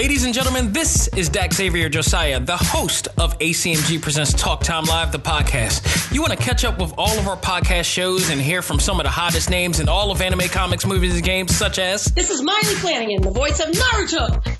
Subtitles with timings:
[0.00, 4.84] Ladies and gentlemen, this is Dak Xavier Josiah, the host of ACMG Presents Talk Time
[4.84, 6.10] Live, the podcast.
[6.10, 8.98] You want to catch up with all of our podcast shows and hear from some
[8.98, 12.06] of the hottest names in all of anime, comics, movies, and games, such as.
[12.06, 14.59] This is Maile Flanagan, the voice of Naruto.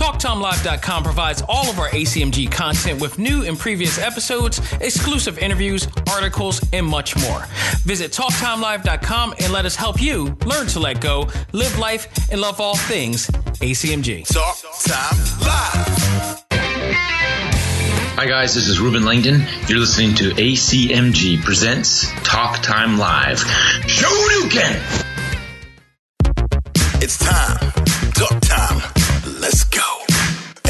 [0.00, 6.58] TalkTimeLive.com provides all of our ACMG content with new and previous episodes, exclusive interviews, articles,
[6.72, 7.44] and much more.
[7.84, 12.62] Visit TalkTimeLive.com and let us help you learn to let go, live life, and love
[12.62, 14.26] all things ACMG.
[14.26, 16.46] Talk Time Live.
[18.16, 19.44] Hi, guys, this is Ruben Langdon.
[19.68, 23.40] You're listening to ACMG Presents Talk Time Live.
[23.84, 24.80] Shoryuken!
[27.02, 27.49] It's time.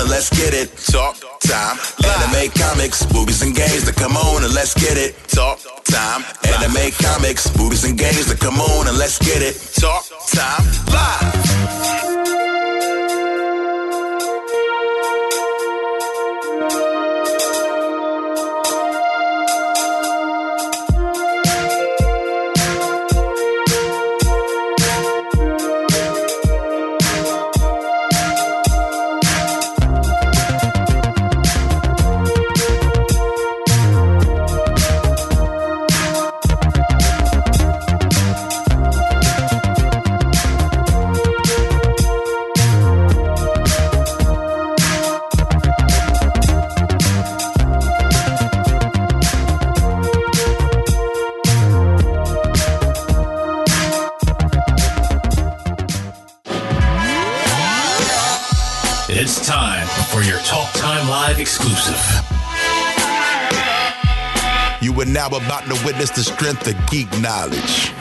[0.00, 0.76] and let's get it.
[0.76, 1.78] Talk time.
[2.04, 5.16] Anime comics, movies and games that come on and let's get it.
[5.28, 6.24] Talk time.
[6.44, 9.54] Anime comics, movies and games that come on and let's get it.
[9.74, 10.64] Talk time.
[10.92, 12.37] Live.
[60.18, 61.94] For your Talk Time Live exclusive.
[64.82, 67.92] You are now about to witness the strength of geek knowledge.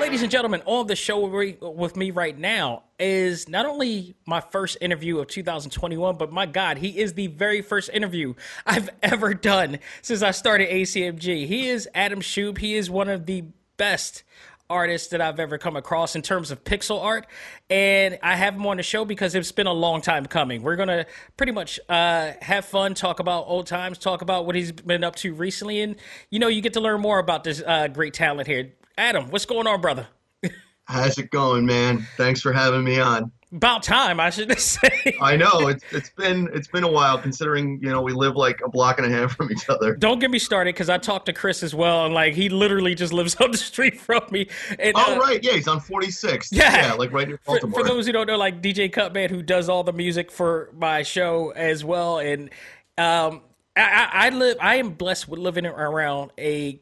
[0.00, 1.26] Ladies and gentlemen, on the show
[1.60, 6.78] with me right now is not only my first interview of 2021, but my God,
[6.78, 8.32] he is the very first interview
[8.64, 11.46] I've ever done since I started ACMG.
[11.46, 12.56] He is Adam Shub.
[12.56, 13.44] He is one of the
[13.76, 14.22] best
[14.70, 17.26] artists that I've ever come across in terms of pixel art.
[17.68, 20.62] And I have him on the show because it's been a long time coming.
[20.62, 24.54] We're going to pretty much uh, have fun, talk about old times, talk about what
[24.54, 25.80] he's been up to recently.
[25.80, 25.96] And,
[26.30, 28.72] you know, you get to learn more about this uh, great talent here.
[28.96, 30.06] Adam, what's going on, brother?
[30.84, 32.06] How's it going, man?
[32.16, 33.32] Thanks for having me on.
[33.52, 35.16] About time, I should say.
[35.20, 38.60] I know it's it's been it's been a while considering you know we live like
[38.64, 39.96] a block and a half from each other.
[39.96, 42.94] Don't get me started because I talked to Chris as well, and like he literally
[42.94, 44.48] just lives up the street from me.
[44.78, 46.52] And, oh uh, right, yeah, he's on 46.
[46.52, 46.76] Yeah.
[46.76, 47.80] yeah like right near for, Baltimore.
[47.80, 51.02] for those who don't know, like DJ Cutman, who does all the music for my
[51.02, 52.50] show as well, and
[52.98, 53.42] um,
[53.76, 54.58] I, I, I live.
[54.60, 56.80] I am blessed with living around a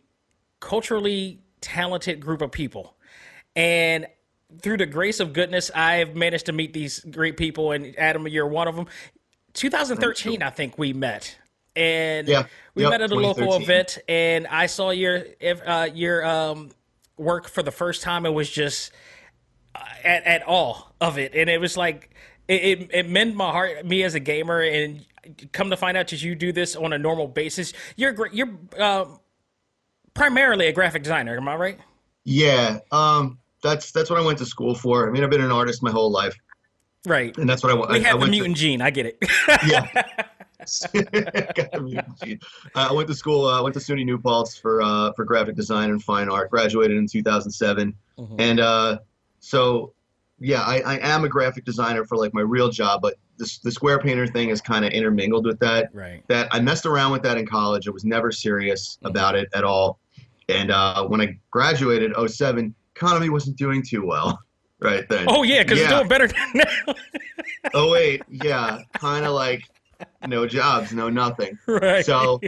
[0.60, 2.94] culturally talented group of people,
[3.56, 4.06] and
[4.62, 7.72] through the grace of goodness, I have managed to meet these great people.
[7.72, 8.86] And Adam, you're one of them.
[9.54, 11.36] 2013, I think we met,
[11.74, 12.44] and Yeah.
[12.74, 15.24] we Yep, met at a local event, and I saw your
[15.66, 16.70] uh, your um,
[17.16, 18.24] work for the first time.
[18.24, 18.92] It was just
[19.74, 22.10] uh, at at all of it, and it was like
[22.46, 25.04] it, it it meant my heart, me as a gamer, and
[25.52, 27.72] come to find out that you do this on a normal basis.
[27.96, 28.34] You're great.
[28.34, 29.06] You're uh,
[30.14, 31.36] primarily a graphic designer.
[31.36, 31.78] Am I right?
[32.24, 35.08] yeah, um, that's that's what I went to school for.
[35.08, 36.34] I mean, I've been an artist my whole life,
[37.06, 37.36] Right.
[37.38, 37.90] and that's what I want.
[37.90, 38.80] We I, I have the went mutant gene.
[38.82, 39.18] I get it.
[39.66, 39.86] Yeah.
[40.92, 42.40] Got the mutant gene.
[42.74, 43.46] Uh, I went to school.
[43.46, 46.50] I uh, went to SUNY New Paltz for uh, for graphic design and fine art.
[46.50, 48.34] Graduated in 2007, Mhm.
[48.38, 48.98] and uh,
[49.40, 49.92] so
[50.40, 53.70] yeah, I, I am a graphic designer for like my real job, but this the
[53.72, 55.90] square painter thing is kind of intermingled with that.
[55.92, 56.22] Right.
[56.28, 57.88] That I messed around with that in college.
[57.88, 59.98] I was never serious about it at all.
[60.48, 64.38] And uh, when I graduated 07, economy wasn't doing too well
[64.80, 65.26] right then.
[65.28, 65.96] Oh yeah, because it's Yeah.
[65.98, 66.94] doing better now.
[67.74, 69.62] Oh wait, yeah, kind of like
[70.26, 71.58] no jobs, no nothing.
[71.66, 72.04] right.
[72.04, 72.40] So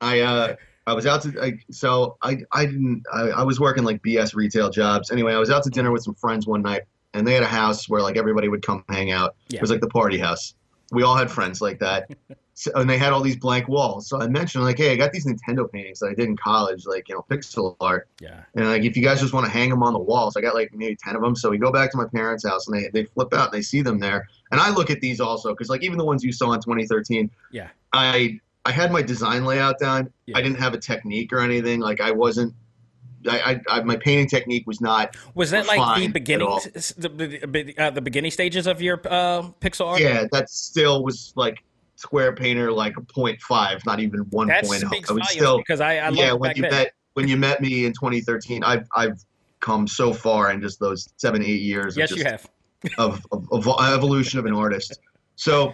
[0.00, 0.56] I uh
[0.86, 4.34] I was out to I, so I I didn't I, I was working like BS
[4.34, 5.10] retail jobs.
[5.10, 6.82] Anyway, I was out to dinner with some friends one night
[7.14, 9.34] and they had a house where like everybody would come hang out.
[9.48, 9.58] Yeah.
[9.58, 10.54] It was like the party house.
[10.92, 12.08] We all had friends like that.
[12.58, 14.08] So, and they had all these blank walls.
[14.08, 16.86] So I mentioned like, hey, I got these Nintendo paintings that I did in college,
[16.86, 18.08] like you know, pixel art.
[18.18, 18.44] yeah.
[18.54, 20.54] And like, if you guys just want to hang them on the walls, I got
[20.54, 21.36] like maybe ten of them.
[21.36, 23.60] So we go back to my parents' house and they they flip out and they
[23.60, 24.26] see them there.
[24.52, 27.30] And I look at these also because like even the ones you saw in 2013,
[27.52, 27.68] Yeah.
[27.92, 30.10] I I had my design layout down.
[30.24, 30.38] Yeah.
[30.38, 31.80] I didn't have a technique or anything.
[31.80, 32.54] Like I wasn't.
[33.28, 35.14] I, I, I my painting technique was not.
[35.34, 39.88] Was that like the beginning, the, the, uh, the beginning stages of your uh, pixel
[39.88, 40.00] art?
[40.00, 41.62] Yeah, that still was like
[41.96, 44.84] square painter like a point five, not even one that point.
[44.84, 44.88] Oh.
[44.88, 46.70] speaks I was still because I, I yeah when you then.
[46.70, 48.62] met when you met me in 2013.
[48.62, 49.18] I've I've
[49.60, 51.94] come so far in just those seven eight years.
[51.94, 52.48] of yes, just you have.
[52.98, 55.00] of, of, of evolution of an artist.
[55.34, 55.72] So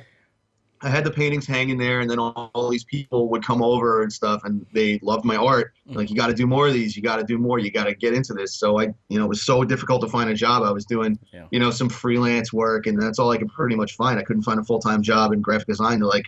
[0.82, 4.02] I had the paintings hanging there, and then all, all these people would come over
[4.02, 5.75] and stuff, and they loved my art.
[5.87, 5.99] Mm-hmm.
[5.99, 6.96] Like, you got to do more of these.
[6.96, 7.58] You got to do more.
[7.58, 8.55] You got to get into this.
[8.55, 10.62] So I, you know, it was so difficult to find a job.
[10.62, 11.46] I was doing, Yeah.
[11.50, 14.19] you know, some freelance work, and that's all I could pretty much find.
[14.19, 16.25] I couldn't find a full time job in graphic design to like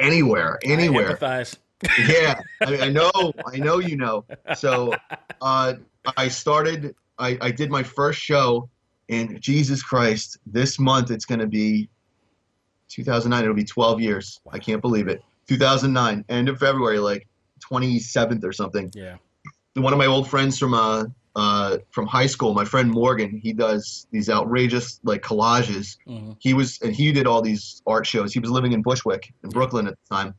[0.00, 1.56] anywhere, I anywhere empathize.
[2.08, 3.10] yeah, I, I know,
[3.46, 4.24] I know you know.
[4.56, 4.94] So,
[5.40, 5.74] uh,
[6.16, 6.94] I started.
[7.18, 8.68] I, I did my first show,
[9.08, 11.88] and Jesus Christ, this month it's going to be
[12.88, 13.42] 2009.
[13.42, 14.40] It'll be 12 years.
[14.50, 15.22] I can't believe it.
[15.48, 17.26] 2009, end of February, like
[17.60, 18.90] 27th or something.
[18.94, 19.16] Yeah.
[19.74, 21.04] One of my old friends from uh,
[21.36, 25.98] uh, from high school, my friend Morgan, he does these outrageous like collages.
[26.06, 28.32] hmm He was and he did all these art shows.
[28.32, 30.34] He was living in Bushwick in Brooklyn at the time,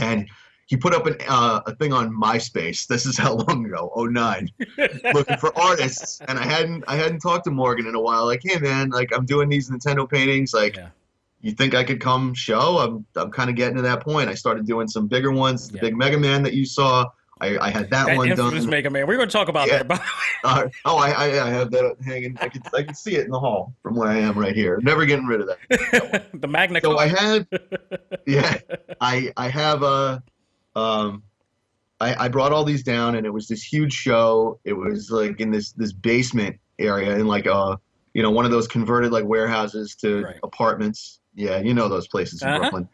[0.00, 0.28] and
[0.66, 2.86] he put up an, uh, a thing on MySpace.
[2.92, 4.48] This is how long ago, 09,
[5.12, 6.20] looking for artists.
[6.26, 8.24] And I hadn't I hadn't talked to Morgan in a while.
[8.24, 10.54] Like, hey man, like I'm doing these Nintendo paintings.
[10.54, 10.88] Like, Yeah.
[11.42, 12.78] You think I could come show?
[12.78, 14.28] I'm I'm kind of getting to that point.
[14.30, 15.68] I started doing some bigger ones.
[15.68, 15.80] The Yeah.
[15.82, 17.06] big Mega Man that you saw,
[17.40, 18.70] I, I had that, That one done.
[18.70, 19.06] Mega Man.
[19.06, 19.78] We're going to talk about Yeah.
[19.78, 19.88] that.
[19.88, 20.06] by the way.
[20.44, 22.36] Uh, oh, I, I I have that hanging.
[22.40, 24.80] I can I can see it in the hall from where I am right here.
[24.82, 26.30] Never getting rid of that.
[26.34, 27.46] the Magna So I have,
[28.26, 28.56] yeah,
[29.00, 30.20] I I have a,
[30.74, 31.22] um,
[32.00, 34.58] I I brought all these down and it was this huge show.
[34.64, 37.78] It was like in this this basement area in like a
[38.14, 40.38] you know one of those converted like warehouses to Right.
[40.42, 41.20] apartments.
[41.34, 42.58] Yeah, you know those places in Uh-huh.
[42.60, 42.88] Brooklyn.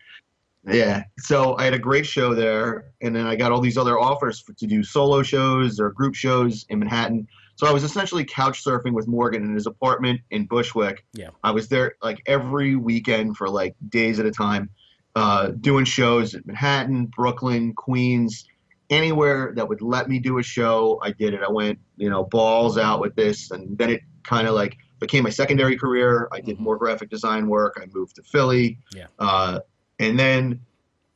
[0.66, 3.98] Yeah, so I had a great show there, and then I got all these other
[3.98, 7.26] offers for, to do solo shows or group shows in Manhattan.
[7.56, 11.04] So I was essentially couch surfing with Morgan in his apartment in Bushwick.
[11.14, 11.30] Yeah.
[11.42, 14.68] I was there like every weekend for like days at a time,
[15.16, 18.44] uh, doing shows in Manhattan, Brooklyn, Queens,
[18.90, 20.98] anywhere that would let me do a show.
[21.02, 21.40] I did it.
[21.42, 25.24] I went, you know, balls out with this, and then it kind of like became
[25.24, 26.28] my secondary career.
[26.32, 26.60] I did Mhm.
[26.60, 27.78] more graphic design work.
[27.80, 28.78] I moved to Philly.
[28.94, 29.06] Yeah.
[29.18, 29.60] Uh,
[29.98, 30.60] and then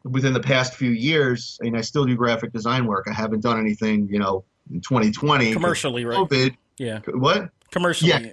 [0.04, 3.06] within the past few years, I mean, I still do graphic design work.
[3.08, 6.16] I haven't done anything, you know, in 2020 Commercially, right?
[6.18, 6.56] COVID.
[6.78, 7.00] Yeah.
[7.08, 7.50] What?
[7.70, 8.10] Commercially.
[8.10, 8.30] Yeah,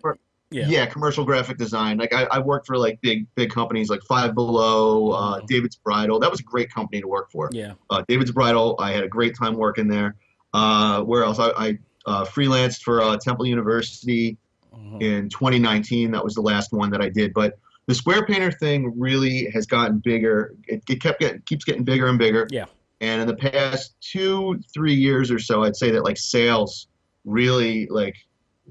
[0.51, 0.67] Yeah.
[0.67, 1.97] yeah, commercial graphic design.
[1.97, 5.47] Like I, I worked for like big big companies like Five Below, uh, Mhm.
[5.47, 6.19] David's Bridal.
[6.19, 7.49] That was a great company to work for.
[7.51, 7.73] Yeah.
[7.89, 8.75] Uh, David's Bridal.
[8.79, 10.15] I had a great time working there.
[10.53, 11.37] Uh, where else?
[11.39, 14.37] I, I uh, freelanced for uh, Temple University
[14.75, 15.01] Mhm.
[15.01, 16.11] in 2019.
[16.11, 17.33] That was the last one that I did.
[17.33, 17.57] But
[17.87, 20.55] the square painter thing really has gotten bigger.
[20.67, 22.47] It, it kept getting keeps getting bigger and bigger.
[22.51, 22.65] Yeah.
[23.01, 26.87] And in the past two three years or so, I'd say that like sales
[27.25, 28.15] really like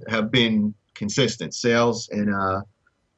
[0.08, 1.54] have been consistent.
[1.54, 2.60] Sales and uh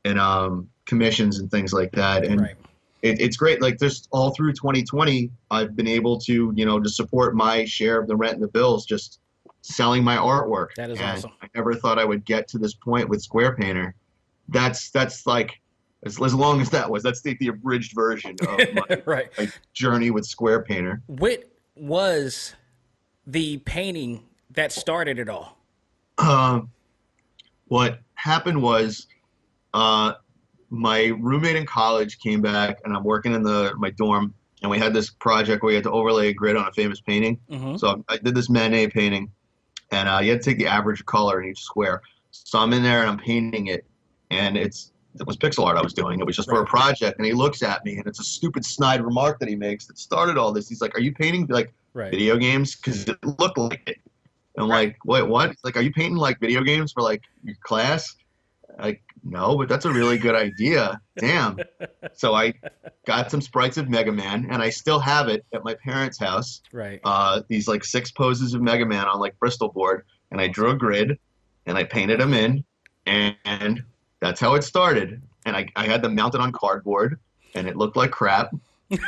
[0.04, 2.24] and um commissions and things like that.
[2.24, 2.56] And Right.
[3.02, 3.60] it, it's great.
[3.62, 8.00] Like just all through 2020, I've been able to, you know, to support my share
[8.00, 9.19] of the rent and the bills, just
[9.62, 10.74] selling my artwork.
[10.76, 11.32] That is And awesome.
[11.42, 13.94] I never thought I would get to this point with Square Painter.
[14.48, 15.60] That's that's like
[16.04, 17.02] as, as long as that was.
[17.02, 19.28] That's the, the abridged version of my, right.
[19.38, 21.02] my journey with Square Painter.
[21.06, 21.44] What
[21.76, 22.54] was
[23.26, 25.56] the painting that started it all?
[26.18, 26.70] Um,
[27.68, 29.06] what happened was,
[29.72, 30.14] uh,
[30.70, 34.78] my roommate in college came back, and I'm working in the my dorm, and we
[34.78, 37.38] had this project where we had to overlay a grid on a famous painting.
[37.48, 39.30] hmm So I did this Manet painting,
[39.90, 42.02] and uh, you had to take the average color in each square.
[42.30, 43.84] So I'm in there and I'm painting it,
[44.30, 46.20] and it's it was pixel art I was doing.
[46.20, 48.64] It was just for a project, and he looks at me, and it's a stupid
[48.64, 50.68] snide remark that he makes that started all this.
[50.68, 52.12] He's like, "Are you painting like Right.
[52.12, 52.76] video games?
[52.76, 53.98] Because it looked like it."
[54.54, 57.22] And I'm like, "Wait, what?" He's like, "Are you painting like video games for like
[57.42, 58.14] your class?"
[58.78, 61.00] Like, no, but that's a really good idea.
[61.18, 61.58] Damn.
[62.14, 62.54] So I
[63.06, 66.62] got some sprites of Mega Man, and I still have it at my parents' house.
[66.72, 67.00] Right.
[67.04, 70.70] Uh, these like six poses of Mega Man on like Bristol board, and I drew
[70.70, 71.18] a grid,
[71.66, 72.64] and I painted them in,
[73.06, 73.82] and, and
[74.20, 75.22] that's how it started.
[75.46, 77.18] And I, I had them mounted on cardboard,
[77.54, 78.54] and it looked like crap.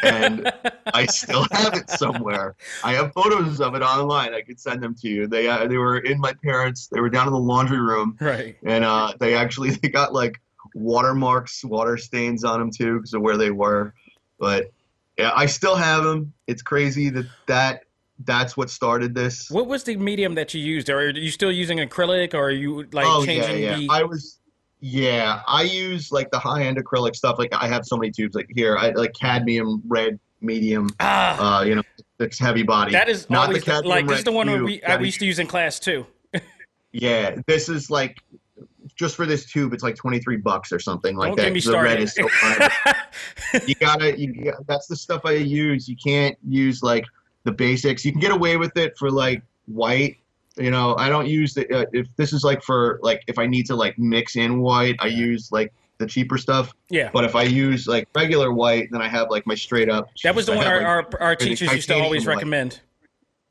[0.03, 0.51] And
[0.95, 2.55] I still have it somewhere.
[2.85, 4.35] I have photos of it online.
[4.35, 5.27] I could send them to you.
[5.27, 6.89] They uh, they were in my parents.
[6.89, 8.57] They were down in the laundry room, Right.
[8.62, 10.41] and uh, they actually they got like
[10.75, 13.95] watermarks, water stains on them too because of where they were.
[14.39, 14.73] But
[15.19, 16.33] yeah, I still have them.
[16.47, 17.85] It's crazy that that
[18.25, 19.51] that's what started this.
[19.51, 20.91] What was the medium that you used?
[20.91, 23.77] Are you still using acrylic, or are you like oh yeah, changing yeah.
[23.77, 23.89] the?
[23.91, 24.39] I was.
[24.85, 27.39] Yeah, I use like the high end acrylic stuff.
[27.39, 28.35] Like I have so many tubes.
[28.35, 30.91] Like here, I like cadmium red, medium.
[30.99, 31.83] ah, Uh, you know,
[32.19, 32.91] it's heavy body.
[32.91, 34.65] that is not the cadmium like this is the one tube.
[34.65, 36.05] we, I, we used to use in class too.
[36.95, 38.19] Yeah, this is like
[38.97, 41.45] just for this tube, it's like twenty three bucks or something like Don't that.
[41.45, 42.69] get me The red is so fun.
[43.67, 45.89] you gotta, you, you- that's the stuff I use.
[45.89, 47.05] You can't use like
[47.45, 48.05] the basics.
[48.05, 50.19] You can get away with it for like white.
[50.57, 53.47] You know, I don't use the uh, if this is like for like if I
[53.47, 56.75] need to like mix in white, I use like the cheaper stuff.
[56.91, 57.11] yeah.
[57.13, 60.09] But if I use like regular white, then I have like my straight up.
[60.25, 62.35] That was the I one have, our, like, our, our teachers used to always white.
[62.35, 62.81] recommend.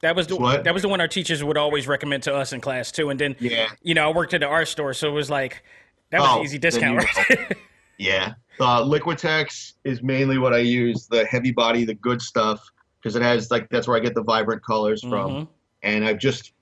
[0.01, 0.63] That was the What?
[0.63, 3.09] that was the one our teachers would always recommend to us in class too.
[3.09, 3.67] And then Yeah.
[3.81, 5.63] you know I worked at the art store, so it was like
[6.11, 7.57] that was Oh, an easy discount, right?
[7.97, 8.33] Yeah.
[8.59, 12.59] Uh, Liquitex is mainly what I use, the heavy body, the good stuff,
[12.99, 15.31] because it has like that's where I get the vibrant colors from.
[15.31, 15.47] Mhm.
[15.83, 16.53] And I've just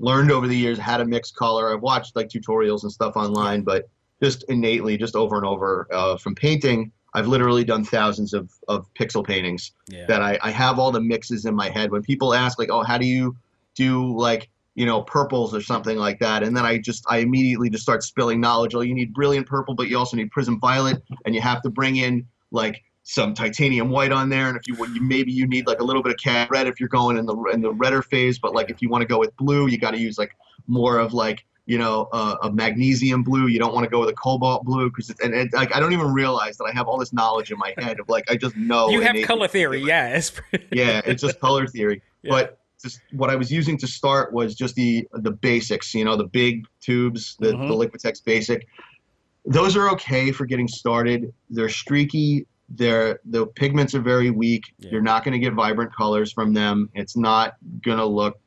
[0.00, 1.72] learned over the years how to mix color.
[1.72, 3.88] I've watched like tutorials and stuff online, but
[4.22, 8.92] just innately, just over and over uh, from painting, I've literally done thousands of, of
[8.94, 10.06] pixel paintings Yeah.
[10.06, 11.90] that I, I have all the mixes in my head.
[11.90, 13.36] When people ask like, oh, how do you
[13.74, 16.42] do like, you know, purples or something like that?
[16.42, 18.74] And then I just, I immediately just start spilling knowledge.
[18.74, 21.70] Oh, you need brilliant purple, but you also need prism violet and you have to
[21.70, 24.48] bring in like some titanium white on there.
[24.48, 26.78] And if you, you maybe you need like a little bit of cad red if
[26.78, 29.18] you're going in the, in the redder phase, but like if you want to go
[29.18, 30.36] with blue, you got to use like
[30.66, 33.46] more of like, you know, uh, a manganese blue.
[33.46, 35.80] You don't want to go with a cobalt blue because it's and it, like I
[35.80, 38.36] don't even realize that I have all this knowledge in my head of like I
[38.36, 38.90] just know.
[38.90, 40.08] you have color theory, yeah.
[40.14, 40.30] It's
[40.70, 42.02] Yeah, it's just color theory.
[42.22, 42.30] Yeah.
[42.32, 45.94] But just what I was using to start was just the the basics.
[45.94, 47.68] You know, the big tubes, the, Mhm.
[47.68, 48.66] the Liquitex Basic.
[49.46, 51.32] Those are okay for getting started.
[51.48, 52.46] They're streaky.
[52.68, 54.74] They're the pigments are very weak.
[54.78, 54.90] Yeah.
[54.92, 56.90] You're not going to get vibrant colors from them.
[56.94, 58.38] It's not going to look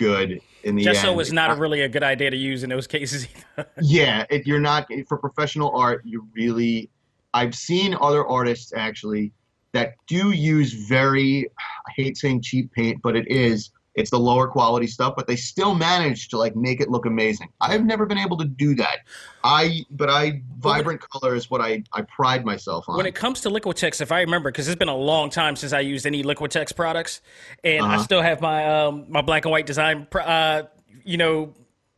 [0.00, 1.14] good in the just end.
[1.14, 3.28] so it's not really a good idea to use in those cases.
[3.82, 6.90] yeah it, you're not for professional art you really
[7.34, 9.32] i've seen other artists actually
[9.72, 14.46] that do use very i hate saying cheap paint but it is it's the lower
[14.46, 18.18] quality stuff but they still manage to like make it look amazing i've never been
[18.18, 18.98] able to do that
[19.44, 23.40] i but i vibrant color is what i i pride myself on when it comes
[23.42, 26.22] to Liquitex, if I remember, because it's been a long time since I used any
[26.22, 27.20] Liquitex products,
[27.64, 28.04] and I Uh-huh.
[28.04, 30.62] still have my um, my black and white design, uh,
[31.04, 31.54] you know,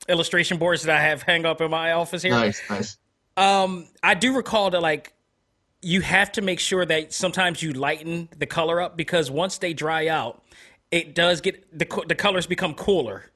[0.09, 2.33] illustration boards that I have hang up in my office here.
[2.33, 2.97] nice nice
[3.37, 5.13] Um, I do recall that like
[5.81, 9.73] you have to make sure that sometimes you lighten the color up because once they
[9.73, 10.43] dry out,
[10.93, 13.32] it does get the the colors become cooler.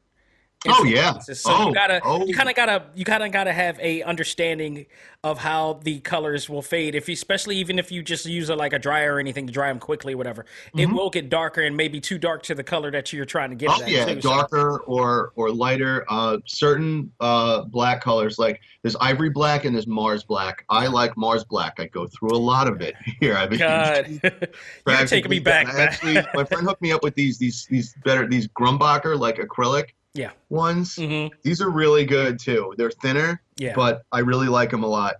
[0.69, 1.19] Oh, yeah.
[1.19, 2.27] So Oh, you gotta oh.
[2.27, 4.87] you kind of gotta you kind of gotta have a understanding
[5.23, 6.95] of how the colors will fade.
[6.95, 9.53] If you, especially even if you just use a, like a dryer or anything to
[9.53, 10.47] dry them quickly, or whatever,
[10.77, 13.57] it will get darker and maybe too dark to the color that you're trying to
[13.57, 13.71] get.
[13.71, 13.83] Mm-hmm.
[13.85, 14.21] Oh yeah, too.
[14.21, 16.05] So- darker or or lighter.
[16.09, 20.65] Uh, certain uh, black colors like there's ivory black and there's Mars black.
[20.69, 21.75] I like Mars black.
[21.79, 23.37] I go through a lot of it here.
[23.37, 24.21] I've been God,
[24.87, 25.69] you're taking me back.
[25.69, 29.91] Actually, my friend hooked me up with these these these better these Grumbacher like acrylic
[30.17, 30.31] Yeah.
[30.49, 30.97] ones.
[30.97, 32.75] hmm These are really good too.
[32.77, 33.75] They're thinner, Yeah.
[33.75, 35.17] but I really like them a lot.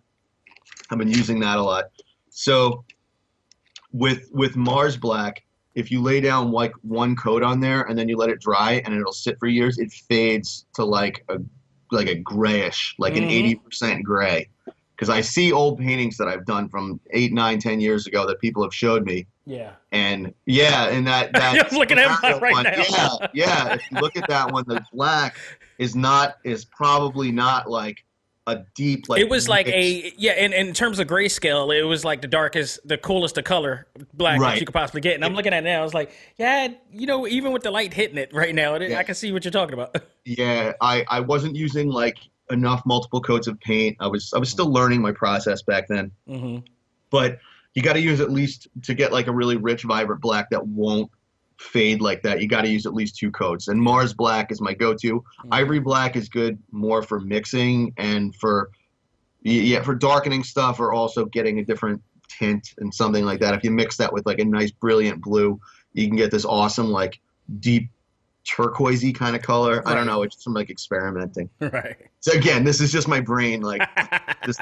[0.91, 1.87] I've been using that a lot.
[2.31, 2.85] So
[3.93, 5.43] with with Mars Black,
[5.75, 8.83] if you lay down like one coat on there and then you let it dry
[8.85, 11.39] and it'll sit for years, it fades to like a
[11.93, 13.31] like a grayish, like an Mhm.
[13.31, 14.49] eighty percent gray.
[14.95, 18.41] Because I see old paintings that I've done from eight, nine, ten years ago that
[18.41, 19.73] people have showed me, yeah.
[19.93, 22.73] and yeah, and that that I'm looking at that right one, now.
[22.77, 23.75] Yeah, yeah.
[23.75, 25.37] If you look at that one, the black
[25.79, 28.05] is not is probably not like
[28.49, 29.21] a deep like.
[29.21, 32.29] it was like a yeah, and, and in terms of grayscale, it was like the
[32.29, 35.15] darkest, the coolest of color black that you could possibly get.
[35.15, 37.71] And I'm looking at it now, I was like, yeah, you know, even with the
[37.71, 38.99] light hitting it right now, it, Yeah.
[38.99, 39.97] I can see what you're talking about.
[40.29, 42.19] Yeah, I I wasn't using like
[42.51, 43.97] enough multiple coats of paint.
[44.01, 46.59] I was I was still learning my process back then, hmm
[47.11, 47.39] but
[47.77, 50.67] you got to use at least to get like a really rich, vibrant black that
[50.67, 51.11] won't
[51.59, 52.41] fade like that.
[52.41, 53.69] You got to use at least two coats.
[53.69, 55.21] And Mars Black is my go-to.
[55.21, 55.53] Mm-hmm.
[55.53, 58.71] Ivory Black is good more for mixing and for
[59.43, 63.55] yeah, for darkening stuff or also getting a different tint and something like that.
[63.55, 65.61] If you mix that with like a nice brilliant blue,
[65.93, 67.21] you can get this awesome like
[67.61, 67.89] deep
[68.45, 69.83] turquoisey kind of color.
[69.87, 70.15] I don't Right.
[70.15, 70.23] know.
[70.23, 71.49] It's just like experimenting.
[71.61, 71.97] Right.
[72.21, 73.87] So again, this is just my brain like
[74.45, 74.61] just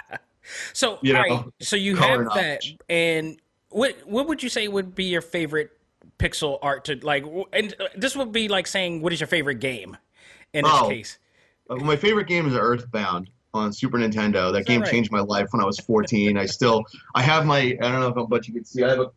[0.72, 1.52] So, You all know, right.
[1.60, 2.76] So you have that, knowledge.
[2.88, 5.70] and what what would you say would be your favorite
[6.18, 7.24] pixel art to like?
[7.52, 9.96] And uh, this would be like saying, what is your favorite game?
[10.52, 10.88] In this Oh.
[10.88, 11.18] case,
[11.68, 14.52] Uh, my favorite game is Earthbound on Super Nintendo.
[14.52, 14.90] That game right?
[14.90, 16.36] changed my life when I was 14.
[16.36, 16.84] I still,
[17.14, 19.10] I have my, I don't know if but you can see, I have a,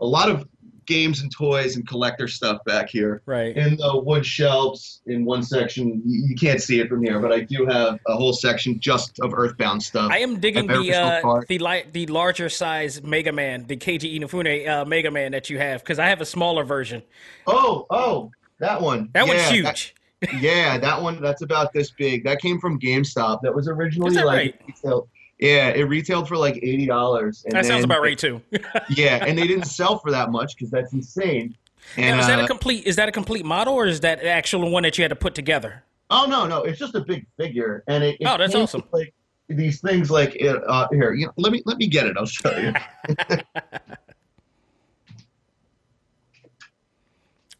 [0.00, 0.46] a lot of
[0.86, 3.22] games and toys and collector stuff back here.
[3.26, 3.56] right?
[3.56, 7.40] In the wood shelves, in one section, you, can't see it from here, but I
[7.40, 10.10] do have a whole section just of Earthbound stuff.
[10.10, 14.68] I am digging the uh, the li- the larger size Mega Man, the Keiji Inafune
[14.68, 17.02] uh, Mega Man that you have, because I have a smaller version.
[17.46, 19.10] Oh, oh, that one.
[19.12, 19.94] That one's Yeah, huge.
[20.40, 21.20] yeah, that one.
[21.20, 22.24] That's about this big.
[22.24, 23.40] That came from GameStop.
[23.42, 25.04] That was originally that like right?
[25.42, 27.44] Yeah, it retailed for like eighty dollars.
[27.50, 28.40] that sounds about right too.
[28.90, 31.56] yeah, and they didn't sell for that much because that's insane.
[31.96, 32.86] And now, is that uh, a complete?
[32.86, 35.16] Is that a complete model, or is that the actual one that you had to
[35.16, 35.82] put together?
[36.10, 38.18] oh no, no, it's just a big figure, and it.
[38.20, 38.84] it Oh, that's awesome.
[38.92, 39.12] Like
[39.48, 42.16] these things, like it, uh, here, you know, let me let me get it.
[42.16, 42.72] I'll show you.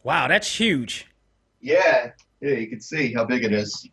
[0.05, 1.07] Wow, that's huge.
[1.61, 2.11] Yeah,
[2.41, 3.89] yeah, you can see how big it is.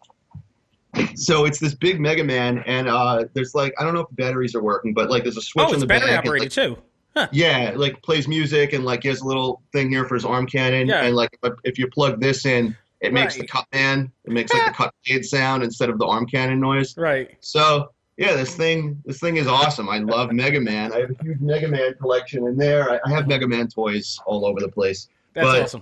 [1.15, 4.15] So it's this big Mega Man, and uh, there's like I don't know if the
[4.15, 6.19] batteries are working, but like there's a switch Oh, on the battery back.
[6.19, 6.81] and, operated like, too.
[7.31, 10.47] Yeah, like plays music and like he has a little thing here for his arm
[10.47, 10.87] cannon.
[10.87, 11.01] Yeah.
[11.03, 14.09] And like if, you plug this in, it makes the cut man.
[14.23, 16.95] It makes like the cut blade sound instead of the arm cannon noise.
[16.97, 17.35] Right.
[17.41, 19.89] So yeah, this thing this thing is awesome.
[19.89, 20.93] I love Mega Man.
[20.93, 22.89] I have a huge Mega Man collection in there.
[22.89, 25.09] I, I have Mega Man toys all over the place.
[25.33, 25.81] That's But- awesome.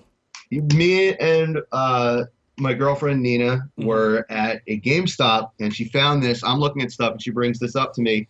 [0.50, 2.24] Me and uh,
[2.60, 3.86] my girlfriend Nina Mhm.
[3.86, 6.44] were at a GameStop and she found this.
[6.44, 8.28] I'm looking at stuff and she brings this up to me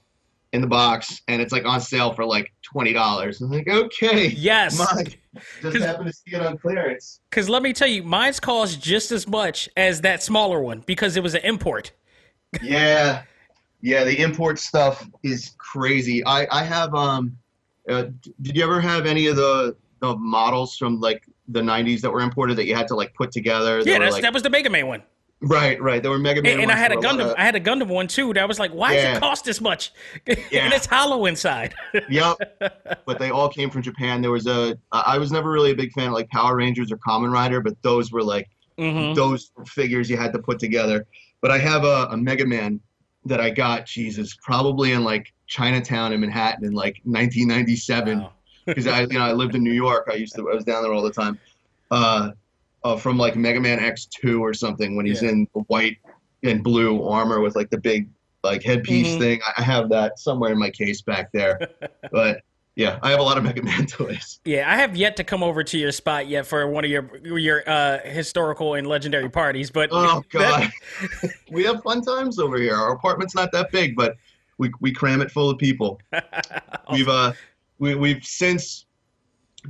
[0.54, 3.42] in the box and it's like on sale for like twenty dollars.
[3.42, 4.28] I'm like, okay.
[4.30, 4.78] Yes.
[4.96, 5.04] My,
[5.62, 7.20] Just happened to see it on clearance.
[7.30, 11.16] Because let me tell you, mine's cost just as much as that smaller one because
[11.18, 11.92] it was an import.
[12.62, 13.24] Yeah,
[13.82, 14.06] yeah.
[14.06, 16.26] The import stuff is crazy.
[16.26, 17.38] I I have um.
[17.90, 18.06] Uh,
[18.42, 22.22] did you ever have any of the the models from like the '90s that were
[22.22, 23.82] imported that you had to like put together?
[23.86, 25.04] Yeah, were, like, that was the Mega Man one.
[25.42, 26.02] right, right.
[26.02, 26.54] There were Mega Man.
[26.54, 27.32] And, and I had a Gundam.
[27.32, 28.34] of- I had a Gundam one too.
[28.34, 29.92] That was like, why does it cost this much?
[30.52, 30.66] Yeah.
[30.66, 31.76] and it's hollow inside.
[32.10, 32.38] yep.
[33.06, 34.22] But they all came from Japan.
[34.22, 34.78] There was a.
[34.92, 37.82] I was never really a big fan of like Power Rangers or Kamen Rider, but
[37.82, 41.06] those were like hmm those figures you had to put together.
[41.42, 42.80] But I have a, a Mega Man
[43.26, 48.20] that I got, Jesus, probably in like Chinatown in Manhattan in like 1997.
[48.20, 48.34] Wow.
[48.68, 50.08] Because I, you know, I lived in New York.
[50.12, 51.40] I used to, I was down there all the time.
[51.90, 52.32] Uh,
[52.84, 55.30] uh, from like Mega Man X2 or something when he's Yeah.
[55.30, 55.98] in the white
[56.44, 58.08] and blue armor with like the big
[58.44, 59.20] like headpiece Mhm.
[59.20, 59.42] thing.
[59.58, 61.60] I have that somewhere in my case back there.
[62.12, 62.42] but
[62.76, 64.40] yeah, I have a lot of Mega Man toys.
[64.46, 67.10] Yeah, I have yet to come over to your spot yet for one of your
[67.26, 70.72] your uh, historical and legendary parties, but Oh that-
[71.22, 72.76] God, we have fun times over here.
[72.76, 74.16] Our apartment's not that big, but
[74.60, 76.00] we we cram it full of people.
[76.92, 77.32] We've uh
[77.80, 78.86] we we've since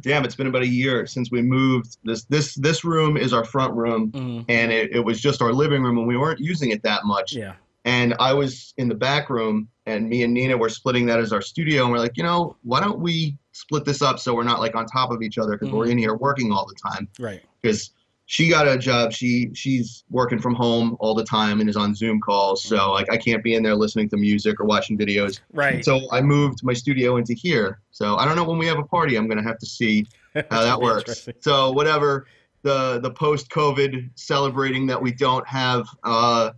[0.02, 1.98] damn it's been about a year since we moved.
[2.04, 4.46] This this this room is our front room, Mhm.
[4.50, 7.34] and it, it was just our living room, and we weren't using it that much.
[7.34, 7.54] yeah,
[7.86, 11.32] And I was in the back room, and me and Nina were splitting that as
[11.34, 14.44] our studio, and we're like, you know, why don't we split this up so we're
[14.44, 15.92] not like on top of each other because we're Mhm.
[15.94, 17.42] in here working all the time right.
[17.62, 17.90] because
[18.30, 19.14] she got a job.
[19.14, 22.62] She she's working from home all the time and is on Zoom calls.
[22.62, 25.40] So like I can't be in there listening to music or watching videos.
[25.54, 25.84] Right.
[25.84, 27.80] So I moved my studio into here.
[27.92, 29.16] So I don't know when we have a party.
[29.16, 30.06] I'm gonna have to see
[30.52, 31.30] how that works.
[31.40, 32.28] So whatever
[32.64, 36.52] the the post COVID celebrating that we don't have uh,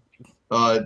[0.50, 0.80] uh,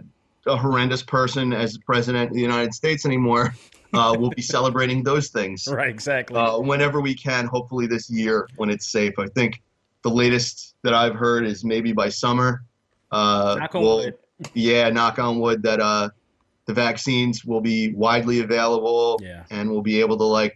[0.46, 3.56] a horrendous person as president of the United States anymore.
[3.94, 6.36] Uh, we'll be celebrating those things Right, exactly.
[6.36, 7.46] uh, whenever we can.
[7.46, 9.14] Hopefully this year when it's safe.
[9.18, 9.62] I think
[10.04, 12.64] the latest that I've heard is maybe by summer.
[13.12, 14.14] Uh, Knock on we'll- wood.
[14.54, 16.10] Yeah, knock on wood that uh,
[16.66, 19.44] the vaccines will be widely available Yeah.
[19.52, 20.56] and we'll be able to like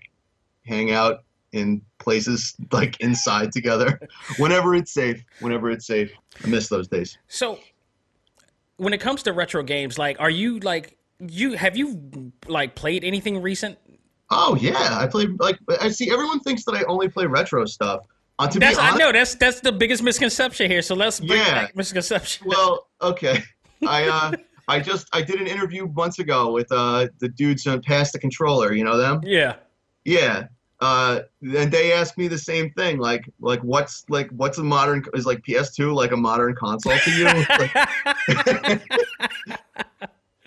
[0.65, 3.99] hang out in places like inside together
[4.37, 5.23] whenever it's safe.
[5.39, 6.11] Whenever it's safe.
[6.43, 7.17] I miss those days.
[7.29, 7.59] So,
[8.77, 13.03] when it comes to retro games, like, are you like you have you like played
[13.05, 13.77] anything recent?
[14.29, 16.11] Oh yeah, I play like I see.
[16.11, 18.01] Everyone thinks that I only play retro stuff.
[18.39, 20.81] Uh, to That's be honest, I know that's that's the biggest misconception here.
[20.83, 21.53] So let's bring Yeah.
[21.63, 22.45] back misconception.
[22.47, 23.41] Well, okay.
[23.87, 24.31] I uh,
[24.67, 28.19] I just I did an interview months ago with uh the dudes on Pass the
[28.19, 28.73] Controller.
[28.73, 29.21] You know them?
[29.23, 29.55] yeah.
[30.05, 30.47] Yeah.
[30.79, 32.99] Uh, and they asked me the same thing.
[32.99, 37.11] Like, like what's like what's a modern is like PS2 like a modern console to
[37.11, 37.25] you?
[37.57, 38.81] Like,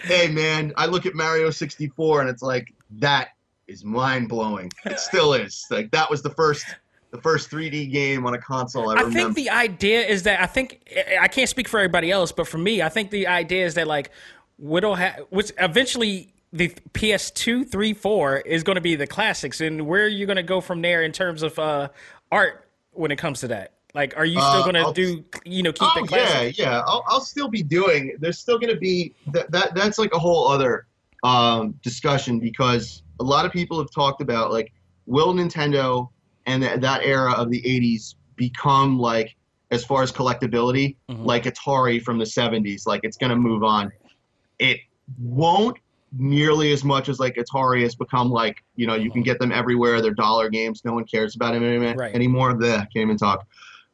[0.03, 3.29] hey man, I look at Mario 64 and it's like that
[3.67, 4.71] is mind blowing.
[4.87, 5.67] It still is.
[5.71, 6.65] Like that was the first
[7.11, 9.19] the first 3D game on a console I, I remember.
[9.19, 10.89] think the idea is that I think
[11.21, 13.87] I can't speak for everybody else, but for me, I think the idea is that
[13.87, 14.11] like
[14.57, 19.87] what'll ha- which eventually the PS2, 3, 4 is going to be the classics, and
[19.87, 21.89] where are you going to go from there in terms of uh,
[22.33, 23.73] art when it comes to that?
[23.95, 26.59] Like, are you still Uh, going to I'll- do you know keep oh the classics?
[26.59, 26.83] yeah, yeah.
[26.87, 28.17] I'll, I'll still be doing.
[28.21, 29.75] There's still going to be that, that.
[29.75, 30.87] That's like a whole other
[31.25, 34.73] um, discussion because a lot of people have talked about like
[35.07, 36.09] will Nintendo
[36.51, 39.37] and that that era of the '80s become like
[39.71, 41.25] as far as collectability Mhm.
[41.25, 42.87] like Atari from the '70s.
[42.87, 43.93] Like it's going to move on.
[44.59, 44.79] It
[45.21, 45.79] won't
[46.19, 49.53] nearly as much as like Atari has become like you know you can get them
[49.53, 50.03] everywhere.
[50.03, 50.83] They're dollar games.
[50.85, 51.95] No one cares about them anymore.
[51.95, 52.15] Right.
[52.15, 52.55] anymore.
[52.55, 53.47] Bleh, can't even talk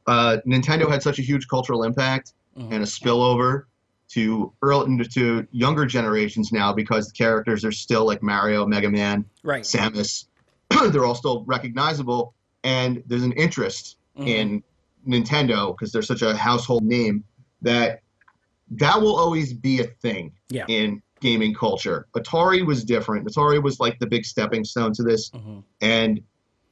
[0.06, 2.72] uh, Nintendo had such a huge cultural impact Mhm.
[2.72, 3.64] and a spillover
[4.08, 9.24] to early to younger generations now because the characters are still like Mario, Mega Man,
[9.42, 9.64] Right.
[9.64, 10.26] Samus.
[10.92, 12.34] They're all still recognizable,
[12.66, 14.28] and there's an interest Mhm.
[14.28, 14.62] in
[15.06, 17.22] Nintendo because they're such a household name
[17.62, 18.00] that
[18.72, 20.64] that will always be a thing Yeah.
[20.68, 22.08] in gaming culture.
[22.16, 23.26] Atari was different.
[23.28, 25.62] Atari was like the big stepping stone to this, Mhm.
[25.80, 26.20] and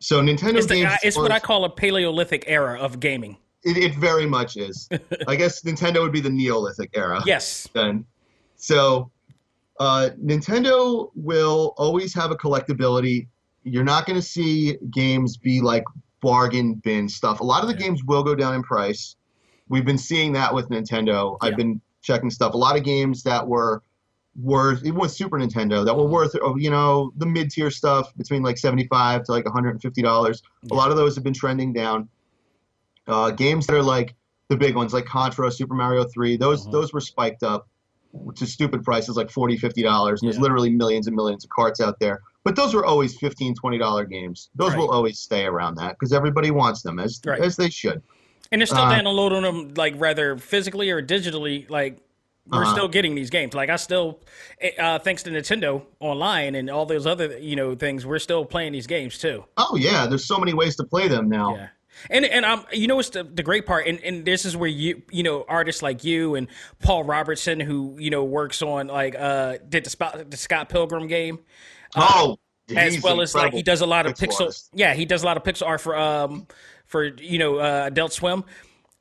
[0.01, 0.93] so Nintendo It's, the, games.
[0.93, 3.37] uh, it's what I call a Paleolithic era of gaming.
[3.67, 4.89] it, it very much is.
[5.29, 7.23] I guess Nintendo would be the Neolithic era.
[7.25, 7.67] Yes.
[7.73, 8.05] Then,
[8.57, 9.11] so
[9.81, 13.29] uh, Nintendo will always have a collectability.
[13.65, 15.85] You're not going to see games be like
[16.21, 17.41] bargain bin stuff.
[17.41, 17.87] A lot of the Yeah.
[17.87, 19.17] games will go down in price.
[19.69, 21.37] We've been seeing that with Nintendo.
[21.43, 21.49] Yeah.
[21.49, 22.55] I've been checking stuff.
[22.55, 23.83] A lot of games that were
[24.43, 28.13] worth even with Super Nintendo that were worth oh, you know the mid tier stuff
[28.17, 30.43] between like 75 to like 150 dollars.
[30.71, 32.09] A lot of those have been trending down.
[33.07, 34.15] Uh, games that are like
[34.49, 36.73] the big ones like Contra, Super Mario 3, those Mhm.
[36.73, 37.69] those were spiked up
[38.35, 40.21] to stupid prices like 40 50 dollars.
[40.23, 42.21] And there's literally millions and millions of carts out there.
[42.45, 44.51] But those were always 15 20 dollar games.
[44.55, 44.79] Those Right.
[44.79, 47.41] will always stay around that because everybody wants them as Right.
[47.41, 48.03] as they should.
[48.53, 51.69] And they're still Uh, downloading them like rather physically or digitally.
[51.71, 51.97] Like
[52.47, 52.73] we're Uh-huh.
[52.73, 53.55] still getting these games.
[53.55, 54.21] Like I still,
[54.79, 58.73] uh, thanks to Nintendo online and all those other you know things, we're still playing
[58.73, 59.45] these games too.
[59.57, 61.57] Oh yeah, there's so many ways to play them now.
[61.57, 61.69] Yeah.
[62.11, 64.69] And and um, you know what's the, the great part, and, and this is where
[64.69, 66.49] you you know artists like you and
[66.81, 71.39] Paul Robertson, who you know works on like uh did the Scott Pilgrim game,
[71.97, 72.39] oh,
[72.77, 74.71] as well as like he does a lot of pixel artist.
[74.75, 76.47] Yeah, he does a lot of pixel art for um
[76.87, 78.45] for you know uh, Adult Swim.